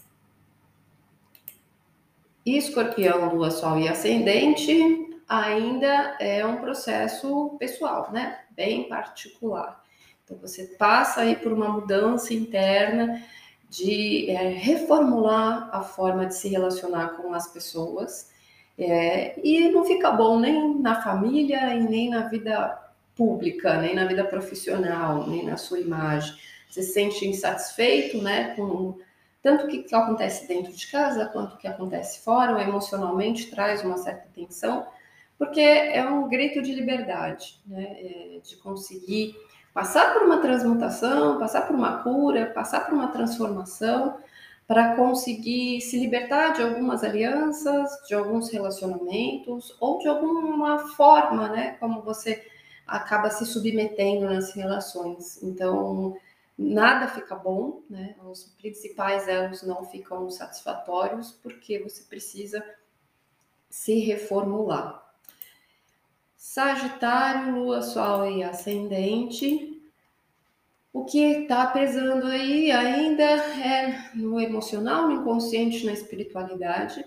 Escorpião, 2.45 3.35
Lua, 3.35 3.51
Sol 3.51 3.81
e 3.81 3.89
Ascendente 3.89 4.73
ainda 5.29 6.17
é 6.21 6.47
um 6.47 6.59
processo 6.59 7.57
pessoal, 7.59 8.13
né? 8.13 8.39
Bem 8.53 8.89
particular. 8.89 9.85
Então 10.25 10.39
você 10.39 10.65
passa 10.79 11.23
aí 11.23 11.35
por 11.35 11.53
uma 11.53 11.69
mudança 11.69 12.33
interna 12.33 13.21
de 13.69 14.31
é, 14.31 14.49
reformular 14.49 15.69
a 15.73 15.83
forma 15.83 16.27
de 16.27 16.35
se 16.35 16.49
relacionar 16.49 17.17
com 17.17 17.33
as 17.35 17.53
pessoas. 17.53 18.31
É, 18.79 19.39
e 19.43 19.69
não 19.71 19.85
fica 19.85 20.11
bom 20.11 20.39
nem 20.39 20.79
na 20.79 21.03
família 21.03 21.75
e 21.75 21.81
nem 21.81 22.11
na 22.11 22.29
vida 22.29 22.79
pública, 23.15 23.81
nem 23.81 23.95
na 23.95 24.05
vida 24.05 24.25
profissional, 24.25 25.27
nem 25.27 25.45
na 25.45 25.57
sua 25.57 25.81
imagem. 25.81 26.37
Você 26.69 26.83
se 26.83 26.93
sente 26.93 27.27
insatisfeito, 27.27 28.21
né, 28.21 28.55
com 28.55 28.99
tanto 29.43 29.65
o 29.65 29.69
que, 29.69 29.85
que 29.85 29.95
acontece 29.95 30.47
dentro 30.47 30.73
de 30.73 30.87
casa 30.89 31.27
quanto 31.27 31.55
o 31.55 31.57
que 31.57 31.69
acontece 31.69 32.23
fora, 32.23 32.61
emocionalmente 32.63 33.49
traz 33.49 33.83
uma 33.85 33.97
certa 33.97 34.29
tensão, 34.35 34.85
porque 35.39 35.61
é 35.61 36.05
um 36.05 36.29
grito 36.29 36.61
de 36.61 36.75
liberdade, 36.75 37.61
né? 37.67 37.97
É 38.01 38.41
de 38.43 38.57
conseguir 38.57 39.37
passar 39.77 40.15
por 40.15 40.23
uma 40.23 40.39
transmutação, 40.39 41.39
passar 41.39 41.67
por 41.67 41.77
uma 41.77 42.03
cura, 42.03 42.47
passar 42.47 42.87
por 42.87 42.95
uma 42.95 43.09
transformação, 43.09 44.17
para 44.67 44.97
conseguir 44.97 45.83
se 45.83 46.01
libertar 46.01 46.55
de 46.55 46.63
algumas 46.63 47.05
alianças, 47.05 47.91
de 48.09 48.15
alguns 48.15 48.51
relacionamentos 48.51 49.77
ou 49.79 49.99
de 49.99 50.09
alguma 50.09 50.79
forma, 50.97 51.51
né, 51.51 51.77
como 51.79 52.01
você 52.01 52.43
acaba 52.87 53.29
se 53.29 53.45
submetendo 53.45 54.25
nas 54.25 54.55
relações. 54.55 55.43
Então, 55.43 56.17
nada 56.57 57.07
fica 57.09 57.35
bom, 57.35 57.83
né? 57.91 58.15
Os 58.25 58.45
principais 58.59 59.29
elos 59.29 59.63
não 59.63 59.85
ficam 59.85 60.31
satisfatórios 60.31 61.33
porque 61.43 61.81
você 61.81 62.03
precisa 62.05 62.65
se 63.69 63.99
reformular. 63.99 65.06
Sagitário, 66.37 67.55
Lua, 67.55 67.81
Sol 67.83 68.31
e 68.31 68.45
Ascendente. 68.45 69.83
O 70.93 71.05
que 71.05 71.19
está 71.19 71.67
pesando 71.67 72.27
aí 72.27 72.71
ainda 72.71 73.23
é 73.23 74.11
no 74.15 74.41
emocional, 74.41 75.09
no 75.09 75.21
inconsciente, 75.21 75.85
na 75.85 75.93
espiritualidade. 75.93 77.05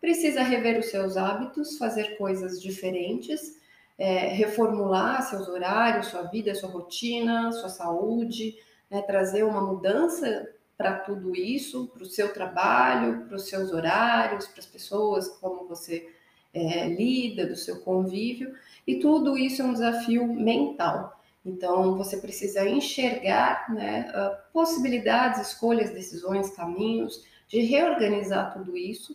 Precisa 0.00 0.42
rever 0.42 0.78
os 0.78 0.86
seus 0.86 1.16
hábitos, 1.16 1.78
fazer 1.78 2.16
coisas 2.16 2.60
diferentes, 2.60 3.60
é, 3.96 4.28
reformular 4.28 5.22
seus 5.22 5.48
horários, 5.48 6.06
sua 6.06 6.22
vida, 6.22 6.54
sua 6.54 6.70
rotina, 6.70 7.52
sua 7.52 7.68
saúde, 7.68 8.56
né, 8.90 9.00
trazer 9.02 9.44
uma 9.44 9.60
mudança 9.60 10.48
para 10.76 10.98
tudo 10.98 11.36
isso, 11.36 11.86
para 11.88 12.02
o 12.02 12.06
seu 12.06 12.32
trabalho, 12.32 13.26
para 13.26 13.36
os 13.36 13.48
seus 13.48 13.72
horários, 13.72 14.46
para 14.46 14.60
as 14.60 14.66
pessoas, 14.66 15.28
como 15.28 15.68
você 15.68 16.12
é, 16.54 16.88
lida, 16.88 17.46
do 17.46 17.56
seu 17.56 17.80
convívio, 17.80 18.54
e 18.86 18.96
tudo 18.98 19.36
isso 19.36 19.62
é 19.62 19.64
um 19.64 19.72
desafio 19.72 20.26
mental. 20.26 21.20
Então, 21.44 21.96
você 21.96 22.18
precisa 22.18 22.68
enxergar 22.68 23.72
né, 23.72 24.12
possibilidades, 24.52 25.48
escolhas, 25.48 25.90
decisões, 25.90 26.54
caminhos, 26.54 27.24
de 27.52 27.60
reorganizar 27.60 28.54
tudo 28.54 28.74
isso, 28.76 29.12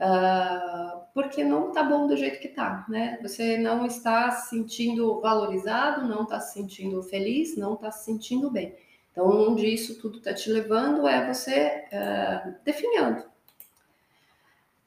uh, 0.00 1.00
porque 1.12 1.42
não 1.42 1.70
está 1.70 1.82
bom 1.82 2.06
do 2.06 2.16
jeito 2.16 2.38
que 2.38 2.46
está, 2.46 2.86
né? 2.88 3.18
Você 3.20 3.58
não 3.58 3.84
está 3.84 4.30
se 4.30 4.50
sentindo 4.50 5.20
valorizado, 5.20 6.06
não 6.06 6.22
está 6.22 6.38
se 6.38 6.54
sentindo 6.54 7.02
feliz, 7.02 7.56
não 7.56 7.74
está 7.74 7.90
se 7.90 8.04
sentindo 8.04 8.48
bem. 8.48 8.76
Então, 9.10 9.26
onde 9.26 9.66
isso 9.66 10.00
tudo 10.00 10.18
está 10.18 10.32
te 10.32 10.48
levando 10.50 11.08
é 11.08 11.32
você 11.32 11.84
uh, 11.92 12.54
definhando. 12.64 13.24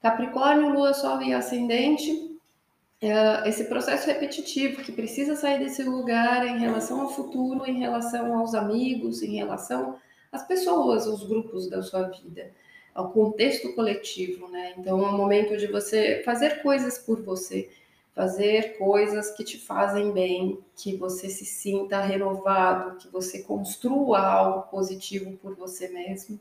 Capricórnio, 0.04 0.68
Lua, 0.68 0.94
Sol 0.94 1.22
e 1.22 1.34
Ascendente, 1.34 2.12
uh, 2.12 3.48
esse 3.48 3.64
processo 3.70 4.06
repetitivo 4.06 4.82
que 4.84 4.92
precisa 4.92 5.34
sair 5.34 5.60
desse 5.60 5.82
lugar 5.82 6.46
em 6.46 6.60
relação 6.60 7.00
ao 7.00 7.10
futuro, 7.10 7.66
em 7.66 7.80
relação 7.80 8.38
aos 8.38 8.54
amigos, 8.54 9.24
em 9.24 9.38
relação 9.38 9.98
às 10.30 10.46
pessoas, 10.46 11.08
aos 11.08 11.26
grupos 11.26 11.70
da 11.70 11.82
sua 11.82 12.10
vida, 12.10 12.52
ao 12.94 13.12
contexto 13.12 13.74
coletivo, 13.76 14.50
né? 14.50 14.74
Então, 14.78 15.00
é 15.00 15.08
um 15.08 15.16
momento 15.16 15.56
de 15.56 15.68
você 15.68 16.22
fazer 16.26 16.62
coisas 16.62 16.98
por 16.98 17.24
você, 17.24 17.70
fazer 18.14 18.78
coisas 18.78 19.32
que 19.32 19.46
te 19.46 19.58
fazem 19.58 20.12
bem, 20.12 20.60
que 20.76 20.98
você 20.98 21.30
se 21.30 21.46
sinta 21.46 22.02
renovado, 22.02 22.98
que 22.98 23.08
você 23.08 23.42
construa 23.44 24.20
algo 24.20 24.64
positivo 24.64 25.38
por 25.38 25.56
você 25.56 25.88
mesmo. 25.88 26.38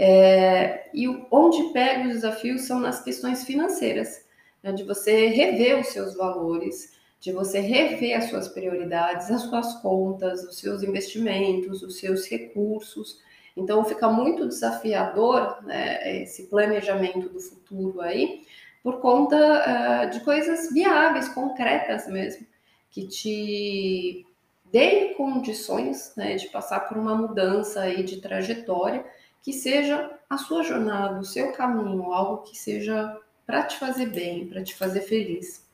É, 0.00 0.88
e 0.94 1.08
onde 1.28 1.72
pega 1.72 2.06
os 2.06 2.14
desafios 2.14 2.62
são 2.62 2.78
nas 2.78 3.02
questões 3.02 3.42
financeiras, 3.44 4.24
né, 4.62 4.70
de 4.70 4.84
você 4.84 5.26
rever 5.26 5.80
os 5.80 5.88
seus 5.88 6.14
valores, 6.14 6.96
de 7.18 7.32
você 7.32 7.58
rever 7.58 8.16
as 8.16 8.26
suas 8.26 8.46
prioridades, 8.46 9.28
as 9.28 9.42
suas 9.42 9.74
contas, 9.82 10.44
os 10.44 10.58
seus 10.58 10.84
investimentos, 10.84 11.82
os 11.82 11.98
seus 11.98 12.28
recursos. 12.28 13.20
Então 13.56 13.84
fica 13.84 14.08
muito 14.08 14.46
desafiador 14.46 15.64
né, 15.64 16.22
esse 16.22 16.44
planejamento 16.44 17.28
do 17.28 17.40
futuro 17.40 18.00
aí, 18.00 18.42
por 18.84 19.00
conta 19.00 19.36
uh, 19.36 20.10
de 20.10 20.20
coisas 20.20 20.72
viáveis, 20.72 21.28
concretas 21.28 22.06
mesmo, 22.06 22.46
que 22.88 23.08
te 23.08 24.24
deem 24.70 25.14
condições 25.14 26.12
né, 26.16 26.36
de 26.36 26.46
passar 26.48 26.88
por 26.88 26.96
uma 26.96 27.16
mudança 27.16 27.80
aí 27.80 28.04
de 28.04 28.20
trajetória 28.20 29.04
que 29.42 29.52
seja 29.52 30.10
a 30.28 30.36
sua 30.36 30.62
jornada, 30.62 31.20
o 31.20 31.24
seu 31.24 31.52
caminho, 31.52 32.12
algo 32.12 32.42
que 32.42 32.56
seja 32.56 33.18
para 33.46 33.64
te 33.64 33.78
fazer 33.78 34.06
bem, 34.06 34.46
para 34.46 34.62
te 34.62 34.74
fazer 34.74 35.00
feliz. 35.00 35.66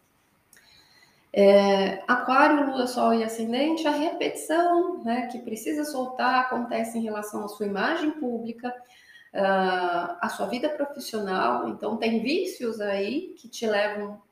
É, 1.32 2.00
aquário, 2.06 2.70
Lua, 2.70 2.86
Sol 2.86 3.12
e 3.12 3.24
Ascendente, 3.24 3.88
a 3.88 3.90
repetição 3.90 5.02
né, 5.02 5.26
que 5.26 5.40
precisa 5.40 5.84
soltar 5.84 6.42
acontece 6.42 6.96
em 6.96 7.02
relação 7.02 7.44
à 7.44 7.48
sua 7.48 7.66
imagem 7.66 8.12
pública, 8.12 8.72
à 9.32 10.28
sua 10.28 10.46
vida 10.46 10.68
profissional. 10.68 11.68
Então, 11.68 11.96
tem 11.96 12.22
vícios 12.22 12.80
aí 12.80 13.34
que 13.36 13.48
te 13.48 13.66
levam 13.66 14.22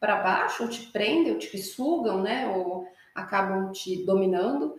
para 0.00 0.20
baixo, 0.20 0.64
ou 0.64 0.68
te 0.68 0.86
prendem, 0.90 1.32
ou 1.32 1.38
te 1.38 1.56
sugam, 1.58 2.20
né, 2.20 2.48
ou 2.48 2.88
acabam 3.14 3.70
te 3.70 4.04
dominando. 4.04 4.74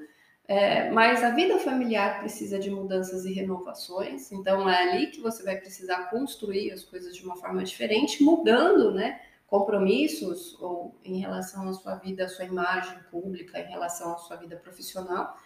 É, 0.45 0.91
mas 0.91 1.23
a 1.23 1.29
vida 1.29 1.57
familiar 1.57 2.19
precisa 2.19 2.59
de 2.59 2.69
mudanças 2.69 3.23
e 3.23 3.31
renovações, 3.31 4.29
então 4.29 4.69
é 4.69 4.83
ali 4.83 5.07
que 5.07 5.21
você 5.21 5.41
vai 5.41 5.55
precisar 5.55 6.09
construir 6.09 6.71
as 6.71 6.83
coisas 6.83 7.15
de 7.15 7.23
uma 7.23 7.37
forma 7.37 7.63
diferente, 7.63 8.21
mudando, 8.21 8.91
né? 8.91 9.21
Compromissos 9.47 10.59
ou 10.59 10.99
em 11.03 11.19
relação 11.19 11.69
à 11.69 11.73
sua 11.73 11.95
vida, 11.95 12.25
à 12.25 12.27
sua 12.27 12.43
imagem 12.43 12.97
pública, 13.09 13.57
em 13.59 13.69
relação 13.69 14.13
à 14.13 14.17
sua 14.17 14.35
vida 14.35 14.57
profissional. 14.57 15.37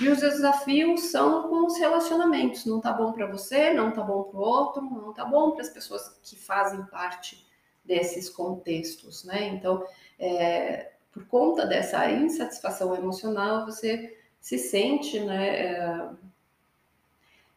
E 0.00 0.08
os 0.08 0.20
desafios 0.20 1.00
são 1.10 1.48
com 1.48 1.66
os 1.66 1.78
relacionamentos. 1.78 2.66
Não 2.66 2.80
tá 2.80 2.92
bom 2.92 3.12
para 3.12 3.26
você, 3.26 3.72
não 3.72 3.90
tá 3.90 4.02
bom 4.02 4.24
para 4.24 4.38
o 4.38 4.42
outro, 4.42 4.82
não 4.82 5.12
tá 5.12 5.24
bom 5.24 5.52
para 5.52 5.62
as 5.62 5.68
pessoas 5.70 6.20
que 6.22 6.36
fazem 6.36 6.84
parte 6.86 7.46
desses 7.84 8.28
contextos, 8.28 9.24
né? 9.24 9.48
Então, 9.48 9.84
é, 10.18 10.92
por 11.10 11.26
conta 11.26 11.66
dessa 11.66 12.10
insatisfação 12.10 12.94
emocional, 12.94 13.64
você 13.64 14.18
se 14.42 14.58
sente 14.58 15.20
né, 15.20 15.66
é, 15.66 16.08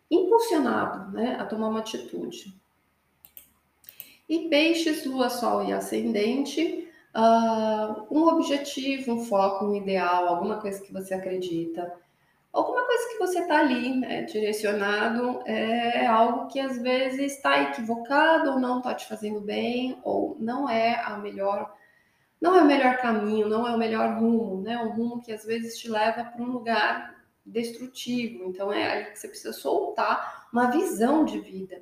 impulsionado 0.10 1.12
né, 1.12 1.36
a 1.40 1.46
tomar 1.46 1.70
uma 1.70 1.80
atitude. 1.80 2.56
E 4.30 4.48
peixes, 4.50 5.04
lua, 5.04 5.30
sol 5.30 5.66
e 5.66 5.74
ascendente, 5.74 6.88
uh, 7.16 8.06
um 8.10 8.28
objetivo, 8.28 9.14
um 9.14 9.26
foco, 9.26 9.66
um 9.66 9.76
ideal, 9.76 10.28
alguma 10.28 10.62
coisa 10.62 10.80
que 10.82 10.94
você 10.94 11.16
acredita, 11.16 11.92
alguma 12.54 12.86
coisa 12.86 13.10
que 13.10 13.18
você 13.18 13.40
está 13.40 13.60
ali 13.60 13.96
né, 13.98 14.22
direcionado, 14.24 15.42
é 15.46 16.06
algo 16.06 16.48
que 16.48 16.60
às 16.60 16.80
vezes 16.80 17.34
está 17.34 17.64
equivocado 17.64 18.52
ou 18.52 18.60
não 18.60 18.78
está 18.78 18.94
te 18.94 19.08
fazendo 19.08 19.42
bem, 19.42 19.98
ou 20.04 20.38
não 20.40 20.70
é 20.70 21.02
a 21.04 21.18
melhor 21.18 21.76
não 22.46 22.56
é 22.56 22.62
o 22.62 22.68
melhor 22.68 22.98
caminho, 22.98 23.50
não 23.50 23.68
é 23.68 23.74
o 23.74 23.78
melhor 23.78 24.20
rumo, 24.20 24.62
né? 24.62 24.78
Um 24.78 24.92
rumo 24.92 25.20
que 25.20 25.32
às 25.32 25.44
vezes 25.44 25.80
te 25.80 25.90
leva 25.90 26.24
para 26.24 26.44
um 26.44 26.52
lugar 26.52 27.16
destrutivo. 27.44 28.44
Então 28.46 28.72
é 28.72 28.86
aí 28.86 29.06
que 29.06 29.18
você 29.18 29.28
precisa 29.28 29.52
soltar 29.52 30.48
uma 30.54 30.70
visão 30.70 31.26
de 31.26 31.40
vida. 31.40 31.82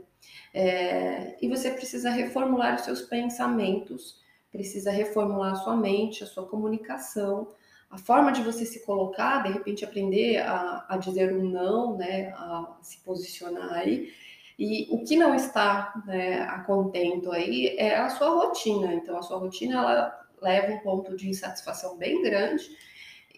É, 0.54 1.36
e 1.42 1.50
você 1.50 1.70
precisa 1.70 2.10
reformular 2.10 2.76
os 2.76 2.82
seus 2.82 3.02
pensamentos, 3.02 4.22
precisa 4.50 4.90
reformular 4.90 5.52
a 5.52 5.56
sua 5.56 5.76
mente, 5.76 6.24
a 6.24 6.28
sua 6.28 6.48
comunicação, 6.48 7.50
a 7.90 7.98
forma 7.98 8.32
de 8.32 8.42
você 8.42 8.66
se 8.66 8.86
colocar, 8.86 9.44
de 9.44 9.52
repente 9.52 9.84
aprender 9.84 10.38
a, 10.38 10.86
a 10.88 10.96
dizer 10.96 11.34
um 11.34 11.44
não, 11.44 11.98
né? 11.98 12.30
A 12.38 12.78
se 12.82 13.00
posicionar 13.00 13.74
aí. 13.74 14.14
E 14.58 14.88
o 14.92 15.04
que 15.04 15.18
não 15.18 15.36
está 15.36 16.02
né, 16.06 16.42
a 16.44 16.60
contento 16.60 17.32
aí 17.34 17.76
é 17.78 17.98
a 17.98 18.10
sua 18.10 18.30
rotina. 18.30 18.94
Então, 18.94 19.18
a 19.18 19.22
sua 19.22 19.38
rotina 19.38 19.80
ela 19.80 20.23
leva 20.44 20.74
um 20.74 20.80
ponto 20.80 21.16
de 21.16 21.30
insatisfação 21.30 21.98
bem 21.98 22.22
grande, 22.22 22.70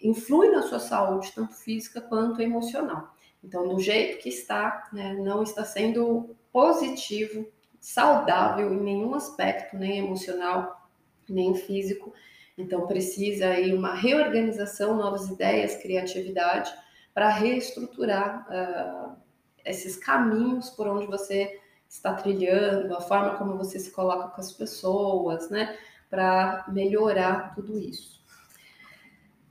influi 0.02 0.50
na 0.50 0.62
sua 0.62 0.78
saúde, 0.78 1.32
tanto 1.34 1.54
física 1.54 2.00
quanto 2.00 2.42
emocional. 2.42 3.14
Então, 3.42 3.68
do 3.68 3.78
jeito 3.80 4.18
que 4.18 4.28
está, 4.28 4.88
né, 4.92 5.14
não 5.14 5.42
está 5.42 5.64
sendo 5.64 6.36
positivo, 6.52 7.48
saudável 7.78 8.72
em 8.74 8.80
nenhum 8.80 9.14
aspecto, 9.14 9.76
nem 9.76 9.98
emocional, 9.98 10.88
nem 11.28 11.54
físico. 11.54 12.12
Então, 12.58 12.86
precisa 12.86 13.46
aí 13.48 13.72
uma 13.72 13.94
reorganização, 13.94 14.96
novas 14.96 15.28
ideias, 15.28 15.76
criatividade, 15.76 16.72
para 17.14 17.28
reestruturar 17.28 18.46
uh, 18.50 19.16
esses 19.64 19.96
caminhos 19.96 20.70
por 20.70 20.86
onde 20.88 21.06
você 21.06 21.60
está 21.88 22.14
trilhando, 22.14 22.94
a 22.94 23.00
forma 23.00 23.36
como 23.36 23.56
você 23.56 23.78
se 23.78 23.90
coloca 23.90 24.28
com 24.28 24.40
as 24.40 24.52
pessoas, 24.52 25.48
né? 25.50 25.78
Para 26.10 26.64
melhorar 26.68 27.54
tudo 27.54 27.78
isso. 27.78 28.24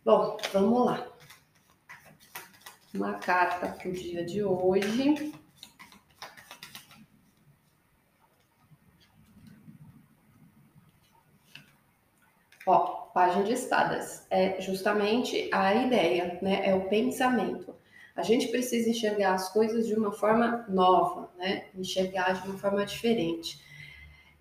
Bom, 0.03 0.37
vamos 0.53 0.85
lá. 0.85 1.07
Uma 2.93 3.15
carta 3.15 3.67
para 3.67 3.89
o 3.89 3.91
dia 3.91 4.25
de 4.25 4.43
hoje. 4.43 5.33
Ó, 12.67 13.07
página 13.13 13.43
de 13.43 13.53
espadas 13.53 14.25
é 14.29 14.59
justamente 14.61 15.49
a 15.51 15.73
ideia, 15.73 16.39
né? 16.41 16.67
É 16.67 16.73
o 16.73 16.87
pensamento. 16.87 17.75
A 18.15 18.23
gente 18.23 18.47
precisa 18.47 18.89
enxergar 18.89 19.33
as 19.33 19.51
coisas 19.51 19.85
de 19.85 19.93
uma 19.93 20.11
forma 20.11 20.65
nova, 20.69 21.31
né? 21.37 21.67
Enxergar 21.75 22.33
de 22.33 22.47
uma 22.47 22.57
forma 22.57 22.85
diferente. 22.85 23.61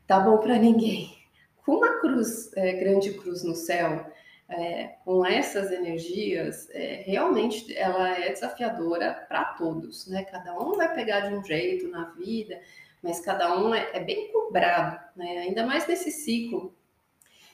Tá 0.06 0.20
bom 0.20 0.38
para 0.38 0.56
ninguém 0.58 1.23
com 1.64 1.76
uma 1.76 1.98
cruz, 1.98 2.50
é, 2.56 2.72
grande 2.74 3.14
cruz 3.14 3.42
no 3.42 3.54
céu, 3.54 4.06
é, 4.48 4.96
com 5.04 5.24
essas 5.24 5.72
energias, 5.72 6.68
é, 6.70 7.02
realmente 7.06 7.74
ela 7.76 8.10
é 8.18 8.30
desafiadora 8.30 9.24
para 9.26 9.44
todos, 9.54 10.06
né? 10.06 10.24
Cada 10.24 10.54
um 10.58 10.74
vai 10.74 10.94
pegar 10.94 11.20
de 11.20 11.34
um 11.34 11.42
jeito 11.42 11.88
na 11.88 12.10
vida, 12.10 12.60
mas 13.02 13.20
cada 13.20 13.58
um 13.58 13.74
é, 13.74 13.90
é 13.94 14.00
bem 14.00 14.30
cobrado, 14.30 15.00
né? 15.16 15.38
Ainda 15.38 15.64
mais 15.64 15.86
nesse 15.86 16.10
ciclo 16.10 16.74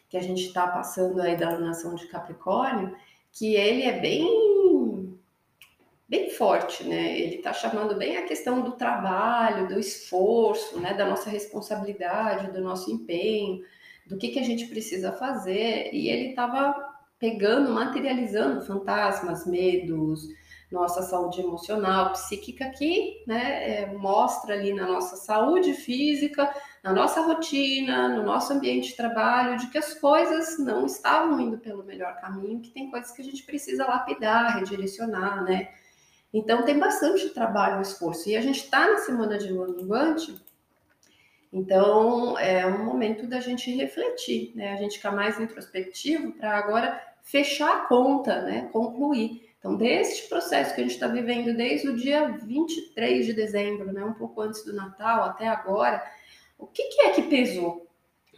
que 0.09 0.17
a 0.17 0.23
gente 0.23 0.47
está 0.47 0.67
passando 0.67 1.21
aí 1.23 1.37
da 1.37 1.57
nação 1.59 1.95
de 1.95 2.09
Capricórnio, 2.09 2.97
que 3.31 3.55
ele 3.55 3.85
é 3.85 4.01
bem 4.01 5.17
bem 6.09 6.29
forte, 6.31 6.83
né? 6.83 7.17
Ele 7.17 7.37
está 7.37 7.53
chamando 7.53 7.95
bem 7.95 8.17
a 8.17 8.27
questão 8.27 8.63
do 8.63 8.73
trabalho, 8.73 9.69
do 9.69 9.79
esforço, 9.79 10.81
né? 10.81 10.93
Da 10.93 11.07
nossa 11.07 11.31
responsabilidade, 11.31 12.51
do 12.51 12.61
nosso 12.61 12.91
empenho 12.91 13.65
do 14.11 14.19
que, 14.19 14.29
que 14.29 14.39
a 14.41 14.45
gente 14.45 14.67
precisa 14.67 15.13
fazer, 15.13 15.91
e 15.95 16.09
ele 16.09 16.31
estava 16.31 16.75
pegando, 17.19 17.73
materializando 17.73 18.61
fantasmas, 18.61 19.47
medos, 19.47 20.27
nossa 20.71 21.03
saúde 21.03 21.41
emocional, 21.41 22.13
psíquica, 22.13 22.71
que 22.71 23.23
né, 23.27 23.83
é, 23.83 23.87
mostra 23.87 24.55
ali 24.55 24.73
na 24.73 24.87
nossa 24.87 25.17
saúde 25.17 25.75
física, 25.75 26.53
na 26.83 26.93
nossa 26.93 27.21
rotina, 27.23 28.09
no 28.09 28.23
nosso 28.23 28.53
ambiente 28.53 28.91
de 28.91 28.97
trabalho, 28.97 29.59
de 29.59 29.69
que 29.69 29.79
as 29.79 29.95
coisas 29.95 30.59
não 30.59 30.87
estavam 30.87 31.41
indo 31.41 31.59
pelo 31.59 31.85
melhor 31.85 32.21
caminho, 32.21 32.61
que 32.61 32.71
tem 32.71 32.91
coisas 32.91 33.11
que 33.11 33.21
a 33.21 33.25
gente 33.25 33.43
precisa 33.43 33.87
lapidar, 33.87 34.59
redirecionar, 34.59 35.45
né? 35.45 35.69
Então 36.33 36.63
tem 36.63 36.79
bastante 36.79 37.29
trabalho 37.31 37.79
e 37.79 37.83
esforço. 37.83 38.29
E 38.29 38.37
a 38.37 38.41
gente 38.41 38.65
está 38.65 38.89
na 38.89 38.99
semana 38.99 39.37
de 39.37 39.53
lua 39.53 39.69
minguante, 39.69 40.41
então, 41.53 42.39
é 42.39 42.65
um 42.65 42.85
momento 42.85 43.27
da 43.27 43.41
gente 43.41 43.75
refletir, 43.75 44.53
né? 44.55 44.73
A 44.73 44.77
gente 44.77 44.97
ficar 44.97 45.11
mais 45.11 45.39
introspectivo 45.41 46.33
para 46.33 46.57
agora 46.57 47.03
fechar 47.23 47.77
a 47.77 47.87
conta, 47.87 48.43
né? 48.43 48.69
Concluir. 48.73 49.51
Então, 49.59 49.77
deste 49.77 50.29
processo 50.29 50.75
que 50.75 50.81
a 50.81 50.85
gente 50.85 50.95
está 50.95 51.09
vivendo 51.09 51.55
desde 51.57 51.89
o 51.89 51.97
dia 51.97 52.29
23 52.29 53.27
de 53.27 53.33
dezembro, 53.33 53.93
né? 53.93 54.05
Um 54.05 54.15
pouco 54.15 54.41
antes 54.41 54.65
do 54.65 54.73
Natal 54.73 55.25
até 55.25 55.49
agora, 55.49 56.03
o 56.57 56.67
que, 56.67 56.85
que 56.85 57.03
é 57.03 57.11
que 57.11 57.23
pesou? 57.23 57.87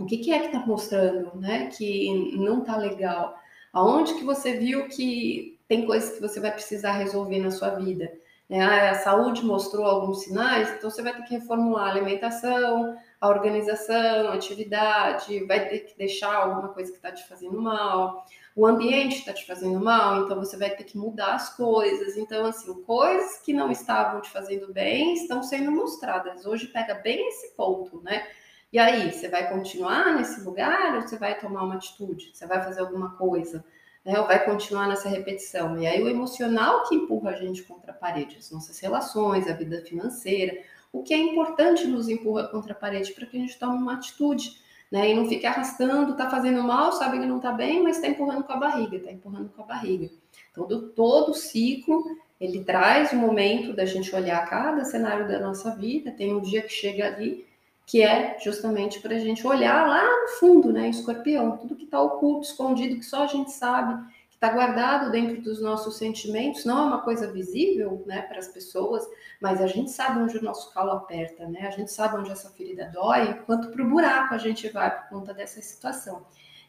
O 0.01 0.07
que, 0.07 0.16
que 0.18 0.33
é 0.33 0.38
que 0.38 0.46
está 0.46 0.66
mostrando, 0.66 1.38
né? 1.38 1.66
Que 1.66 2.37
não 2.37 2.61
está 2.61 2.79
legal? 2.79 3.38
Aonde 3.75 4.14
que 4.14 4.25
você 4.25 4.57
viu 4.57 4.88
que 4.88 5.59
tem 5.68 5.85
coisas 5.85 6.14
que 6.14 6.20
você 6.20 6.40
vai 6.40 6.51
precisar 6.51 6.92
resolver 6.92 7.38
na 7.40 7.51
sua 7.51 7.70
vida? 7.70 8.11
Né? 8.52 8.90
A 8.90 8.96
saúde 8.96 9.42
mostrou 9.42 9.86
alguns 9.86 10.24
sinais, 10.24 10.68
então 10.72 10.90
você 10.90 11.00
vai 11.00 11.14
ter 11.14 11.22
que 11.22 11.32
reformular 11.32 11.86
a 11.86 11.90
alimentação, 11.90 12.98
a 13.18 13.26
organização, 13.26 14.28
a 14.28 14.34
atividade, 14.34 15.42
vai 15.46 15.70
ter 15.70 15.78
que 15.78 15.96
deixar 15.96 16.34
alguma 16.34 16.68
coisa 16.68 16.90
que 16.90 16.98
está 16.98 17.10
te 17.10 17.26
fazendo 17.26 17.58
mal, 17.58 18.26
o 18.54 18.66
ambiente 18.66 19.20
está 19.20 19.32
te 19.32 19.46
fazendo 19.46 19.80
mal, 19.82 20.24
então 20.24 20.36
você 20.36 20.58
vai 20.58 20.68
ter 20.68 20.84
que 20.84 20.98
mudar 20.98 21.36
as 21.36 21.56
coisas. 21.56 22.18
Então, 22.18 22.44
assim, 22.44 22.74
coisas 22.82 23.38
que 23.38 23.54
não 23.54 23.70
estavam 23.72 24.20
te 24.20 24.28
fazendo 24.28 24.70
bem 24.70 25.14
estão 25.14 25.42
sendo 25.42 25.72
mostradas. 25.72 26.44
Hoje 26.44 26.66
pega 26.66 26.96
bem 26.96 27.26
esse 27.28 27.56
ponto, 27.56 28.02
né? 28.02 28.26
E 28.70 28.78
aí, 28.78 29.10
você 29.10 29.30
vai 29.30 29.48
continuar 29.48 30.14
nesse 30.14 30.42
lugar 30.42 30.96
ou 30.96 31.00
você 31.00 31.16
vai 31.16 31.38
tomar 31.38 31.62
uma 31.62 31.76
atitude? 31.76 32.30
Você 32.34 32.46
vai 32.46 32.62
fazer 32.62 32.82
alguma 32.82 33.16
coisa? 33.16 33.64
Né, 34.04 34.18
ou 34.18 34.26
vai 34.26 34.44
continuar 34.44 34.88
nessa 34.88 35.08
repetição. 35.08 35.78
E 35.78 35.86
aí 35.86 36.02
o 36.02 36.08
emocional 36.08 36.84
que 36.84 36.94
empurra 36.94 37.30
a 37.30 37.36
gente 37.36 37.62
contra 37.62 37.92
a 37.92 37.94
parede, 37.94 38.36
as 38.38 38.50
nossas 38.50 38.78
relações, 38.78 39.48
a 39.48 39.52
vida 39.52 39.82
financeira, 39.82 40.58
o 40.92 41.02
que 41.02 41.14
é 41.14 41.18
importante 41.18 41.86
nos 41.86 42.08
empurra 42.08 42.48
contra 42.48 42.72
a 42.72 42.76
parede 42.76 43.12
para 43.12 43.26
que 43.26 43.36
a 43.36 43.40
gente 43.40 43.58
tome 43.58 43.78
uma 43.78 43.94
atitude, 43.94 44.60
né, 44.90 45.10
e 45.10 45.14
não 45.14 45.26
fique 45.26 45.46
arrastando, 45.46 46.16
tá 46.16 46.28
fazendo 46.28 46.62
mal, 46.62 46.92
sabe 46.92 47.18
que 47.18 47.24
não 47.24 47.40
tá 47.40 47.50
bem, 47.50 47.82
mas 47.82 47.96
está 47.96 48.08
empurrando 48.08 48.44
com 48.44 48.52
a 48.52 48.56
barriga, 48.56 48.96
está 48.96 49.10
empurrando 49.10 49.48
com 49.48 49.62
a 49.62 49.64
barriga. 49.64 50.10
Todo, 50.54 50.90
todo 50.90 51.32
ciclo, 51.32 52.04
ele 52.38 52.62
traz 52.62 53.10
o 53.12 53.16
momento 53.16 53.72
da 53.72 53.86
gente 53.86 54.14
olhar 54.14 54.46
cada 54.50 54.84
cenário 54.84 55.26
da 55.26 55.40
nossa 55.40 55.74
vida, 55.74 56.10
tem 56.10 56.34
um 56.34 56.42
dia 56.42 56.60
que 56.60 56.72
chega 56.72 57.06
ali 57.06 57.46
que 57.86 58.02
é 58.02 58.38
justamente 58.42 59.00
para 59.00 59.16
a 59.16 59.18
gente 59.18 59.46
olhar 59.46 59.86
lá 59.86 60.22
no 60.22 60.28
fundo, 60.38 60.72
né, 60.72 60.88
escorpião, 60.88 61.56
tudo 61.56 61.74
está 61.92 62.00
oculto, 62.00 62.46
escondido, 62.46 62.96
que 62.96 63.05
só 63.05 63.24
a 63.24 63.26
gente 63.26 63.52
sabe, 63.52 64.02
que 64.31 64.37
está 64.37 64.48
guardado 64.50 65.11
dentro 65.11 65.42
dos 65.42 65.61
nossos 65.61 65.98
sentimentos, 65.98 66.64
não 66.64 66.78
é 66.78 66.83
uma 66.87 67.02
coisa 67.02 67.31
visível, 67.31 68.02
né, 68.07 68.22
para 68.22 68.38
as 68.38 68.48
pessoas, 68.48 69.07
mas 69.38 69.61
a 69.61 69.66
gente 69.66 69.90
sabe 69.90 70.20
onde 70.20 70.38
o 70.38 70.42
nosso 70.42 70.72
calo 70.72 70.92
aperta, 70.92 71.46
né, 71.46 71.66
a 71.66 71.70
gente 71.70 71.92
sabe 71.92 72.16
onde 72.16 72.31
essa 72.31 72.48
ferida 72.48 72.90
dói, 72.94 73.35
quanto 73.44 73.68
para 73.68 73.85
o 73.85 73.90
buraco 73.90 74.35
a 74.35 74.38
gente 74.38 74.70
vai 74.70 74.90
por 74.90 75.11
conta 75.11 75.35
dessa 75.35 75.61
situação. 75.61 76.24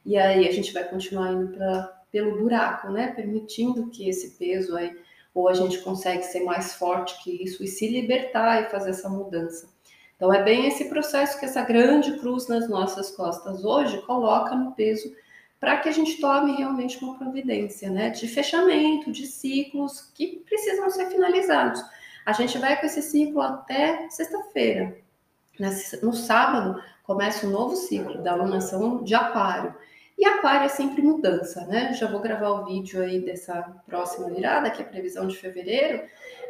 E 0.06 0.18
aí 0.18 0.46
a 0.46 0.52
gente 0.52 0.74
vai 0.74 0.84
continuar 0.84 1.32
indo 1.32 1.56
pra, 1.56 2.04
pelo 2.12 2.38
buraco, 2.38 2.92
né, 2.92 3.08
permitindo 3.08 3.90
que 3.90 4.10
esse 4.10 4.32
peso 4.32 4.76
aí, 4.76 4.94
ou 5.34 5.48
a 5.48 5.54
gente 5.54 5.80
consegue 5.80 6.24
ser 6.24 6.42
mais 6.42 6.74
forte 6.74 7.24
que 7.24 7.44
isso 7.44 7.64
e 7.64 7.68
se 7.68 7.88
libertar 7.88 8.62
e 8.62 8.70
fazer 8.70 8.90
essa 8.90 9.08
mudança. 9.08 9.73
Então, 10.24 10.34
é 10.34 10.42
bem 10.42 10.68
esse 10.68 10.86
processo 10.86 11.38
que 11.38 11.44
essa 11.44 11.64
grande 11.64 12.18
cruz 12.18 12.48
nas 12.48 12.70
nossas 12.70 13.12
costas 13.12 13.66
hoje 13.66 14.02
coloca 14.04 14.56
no 14.56 14.72
peso 14.72 15.14
para 15.60 15.76
que 15.80 15.90
a 15.90 15.92
gente 15.92 16.18
tome 16.22 16.56
realmente 16.56 16.98
uma 17.04 17.18
providência, 17.18 17.90
né? 17.90 18.10
De 18.10 18.26
fechamento, 18.30 19.12
de 19.12 19.28
ciclos 19.28 20.10
que 20.16 20.42
precisam 20.46 20.90
ser 20.92 21.08
finalizados. 21.08 21.84
A 22.26 22.32
gente 22.32 22.58
vai 22.58 22.80
com 22.80 22.86
esse 22.86 23.02
ciclo 23.02 23.42
até 23.42 24.10
sexta-feira. 24.10 24.96
No 26.02 26.14
sábado, 26.14 26.82
começa 27.04 27.46
um 27.46 27.50
novo 27.50 27.76
ciclo 27.76 28.24
da 28.24 28.32
alunação 28.32 29.04
de 29.04 29.14
Aquário. 29.14 29.76
E 30.18 30.26
Aquário 30.26 30.68
é 30.68 30.70
sempre 30.70 31.02
mudança, 31.02 31.66
né? 31.66 31.92
Já 31.92 32.08
vou 32.08 32.22
gravar 32.22 32.52
o 32.52 32.66
vídeo 32.66 33.04
aí 33.04 33.20
dessa 33.20 33.62
próxima 33.86 34.30
virada, 34.30 34.72
que 34.72 34.82
é 34.82 34.86
a 34.86 34.88
previsão 34.88 35.28
de 35.28 35.36
fevereiro, 35.36 36.02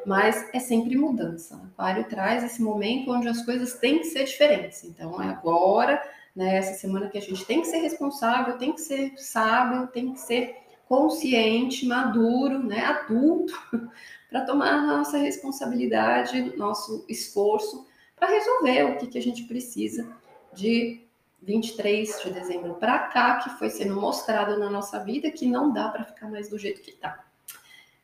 mas 0.06 0.50
é 0.54 0.60
sempre 0.60 0.96
mudança. 0.96 1.62
Aquário 1.74 2.04
traz 2.06 2.44
esse 2.44 2.62
momento 2.62 3.12
onde 3.12 3.28
as 3.28 3.44
coisas 3.46 3.74
têm 3.76 4.00
que 4.00 4.06
ser 4.06 4.26
diferentes. 4.26 4.84
Então 4.84 5.22
é 5.22 5.28
agora, 5.28 6.02
né? 6.36 6.58
Essa 6.58 6.74
semana 6.74 7.10
que 7.10 7.18
a 7.18 7.22
gente 7.22 7.46
tem 7.46 7.62
que 7.62 7.68
ser 7.68 7.78
responsável, 7.78 8.58
tem 8.58 8.74
que 8.74 8.82
ser 8.82 9.14
sábio, 9.18 9.88
tem 9.88 10.14
que 10.14 10.20
ser 10.20 10.58
consciente, 10.88 11.86
maduro, 11.86 12.60
né? 12.60 12.82
Adulto, 12.86 13.54
para 14.30 14.42
tomar 14.46 14.86
nossa 14.86 15.18
responsabilidade, 15.18 16.56
nosso 16.58 17.06
esforço 17.08 17.86
para 18.16 18.28
resolver 18.28 18.84
o 18.84 18.98
que, 18.98 19.08
que 19.08 19.18
a 19.18 19.22
gente 19.22 19.44
precisa 19.44 20.10
de 20.54 21.02
23 21.42 22.22
de 22.24 22.32
dezembro 22.32 22.76
para 22.76 23.00
cá, 23.00 23.40
que 23.40 23.50
foi 23.52 23.70
sendo 23.70 24.00
mostrado 24.00 24.58
na 24.58 24.70
nossa 24.70 25.04
vida 25.04 25.30
que 25.30 25.46
não 25.46 25.74
dá 25.74 25.90
para 25.90 26.06
ficar 26.06 26.30
mais 26.30 26.48
do 26.48 26.58
jeito 26.58 26.82
que 26.82 26.94
tá. 26.94 27.26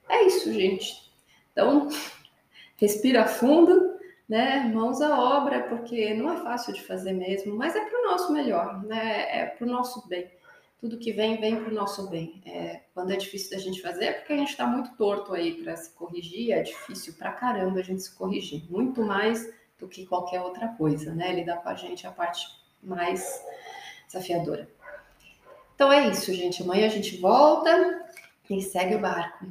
É 0.09 0.25
isso, 0.25 0.51
gente. 0.51 1.08
Então, 1.59 1.89
respira 2.77 3.27
fundo, 3.27 3.99
né? 4.27 4.71
Mãos 4.73 5.01
à 5.01 5.19
obra, 5.19 5.63
porque 5.63 6.13
não 6.13 6.31
é 6.31 6.37
fácil 6.37 6.73
de 6.73 6.81
fazer 6.81 7.11
mesmo, 7.11 7.55
mas 7.55 7.75
é 7.75 7.83
para 7.85 7.99
o 7.99 8.05
nosso 8.05 8.31
melhor, 8.31 8.81
né? 8.85 9.41
É 9.41 9.45
para 9.45 9.67
o 9.67 9.69
nosso 9.69 10.07
bem. 10.07 10.31
Tudo 10.79 10.97
que 10.97 11.11
vem, 11.11 11.35
vem 11.41 11.61
para 11.61 11.69
o 11.69 11.75
nosso 11.75 12.09
bem. 12.09 12.41
É, 12.45 12.83
quando 12.93 13.11
é 13.11 13.17
difícil 13.17 13.51
da 13.51 13.57
gente 13.57 13.81
fazer, 13.81 14.05
é 14.05 14.13
porque 14.13 14.31
a 14.31 14.37
gente 14.37 14.51
está 14.51 14.65
muito 14.65 14.95
torto 14.95 15.33
aí 15.33 15.61
para 15.61 15.75
se 15.75 15.91
corrigir. 15.91 16.53
É 16.53 16.61
difícil 16.61 17.13
para 17.15 17.33
caramba 17.33 17.79
a 17.79 17.83
gente 17.83 18.01
se 18.01 18.15
corrigir, 18.15 18.63
muito 18.69 19.03
mais 19.03 19.53
do 19.77 19.89
que 19.89 20.05
qualquer 20.05 20.39
outra 20.39 20.69
coisa, 20.69 21.13
né? 21.13 21.33
Lidar 21.33 21.57
com 21.57 21.67
a 21.67 21.75
gente 21.75 22.05
é 22.05 22.09
a 22.09 22.13
parte 22.13 22.47
mais 22.81 23.43
desafiadora. 24.07 24.69
Então 25.75 25.91
é 25.91 26.07
isso, 26.07 26.33
gente. 26.33 26.63
Amanhã 26.63 26.85
a 26.85 26.89
gente 26.89 27.17
volta 27.17 28.05
e 28.49 28.61
segue 28.61 28.95
o 28.95 28.99
barco. 28.99 29.45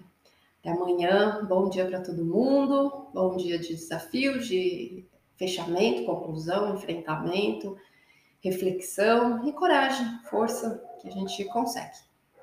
Até 0.61 0.71
amanhã. 0.71 1.45
Bom 1.49 1.69
dia 1.69 1.87
para 1.87 2.01
todo 2.01 2.25
mundo. 2.25 3.09
Bom 3.15 3.37
dia 3.37 3.59
de 3.59 3.69
desafio, 3.69 4.41
de 4.41 5.07
fechamento, 5.37 6.05
conclusão, 6.05 6.75
enfrentamento, 6.75 7.77
reflexão 8.43 9.47
e 9.47 9.53
coragem, 9.53 10.07
força 10.29 10.83
que 11.01 11.09
a 11.09 11.11
gente 11.13 11.45
consegue. 11.47 11.97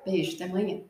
Beijo, 0.04 0.34
até 0.34 0.44
amanhã. 0.44 0.82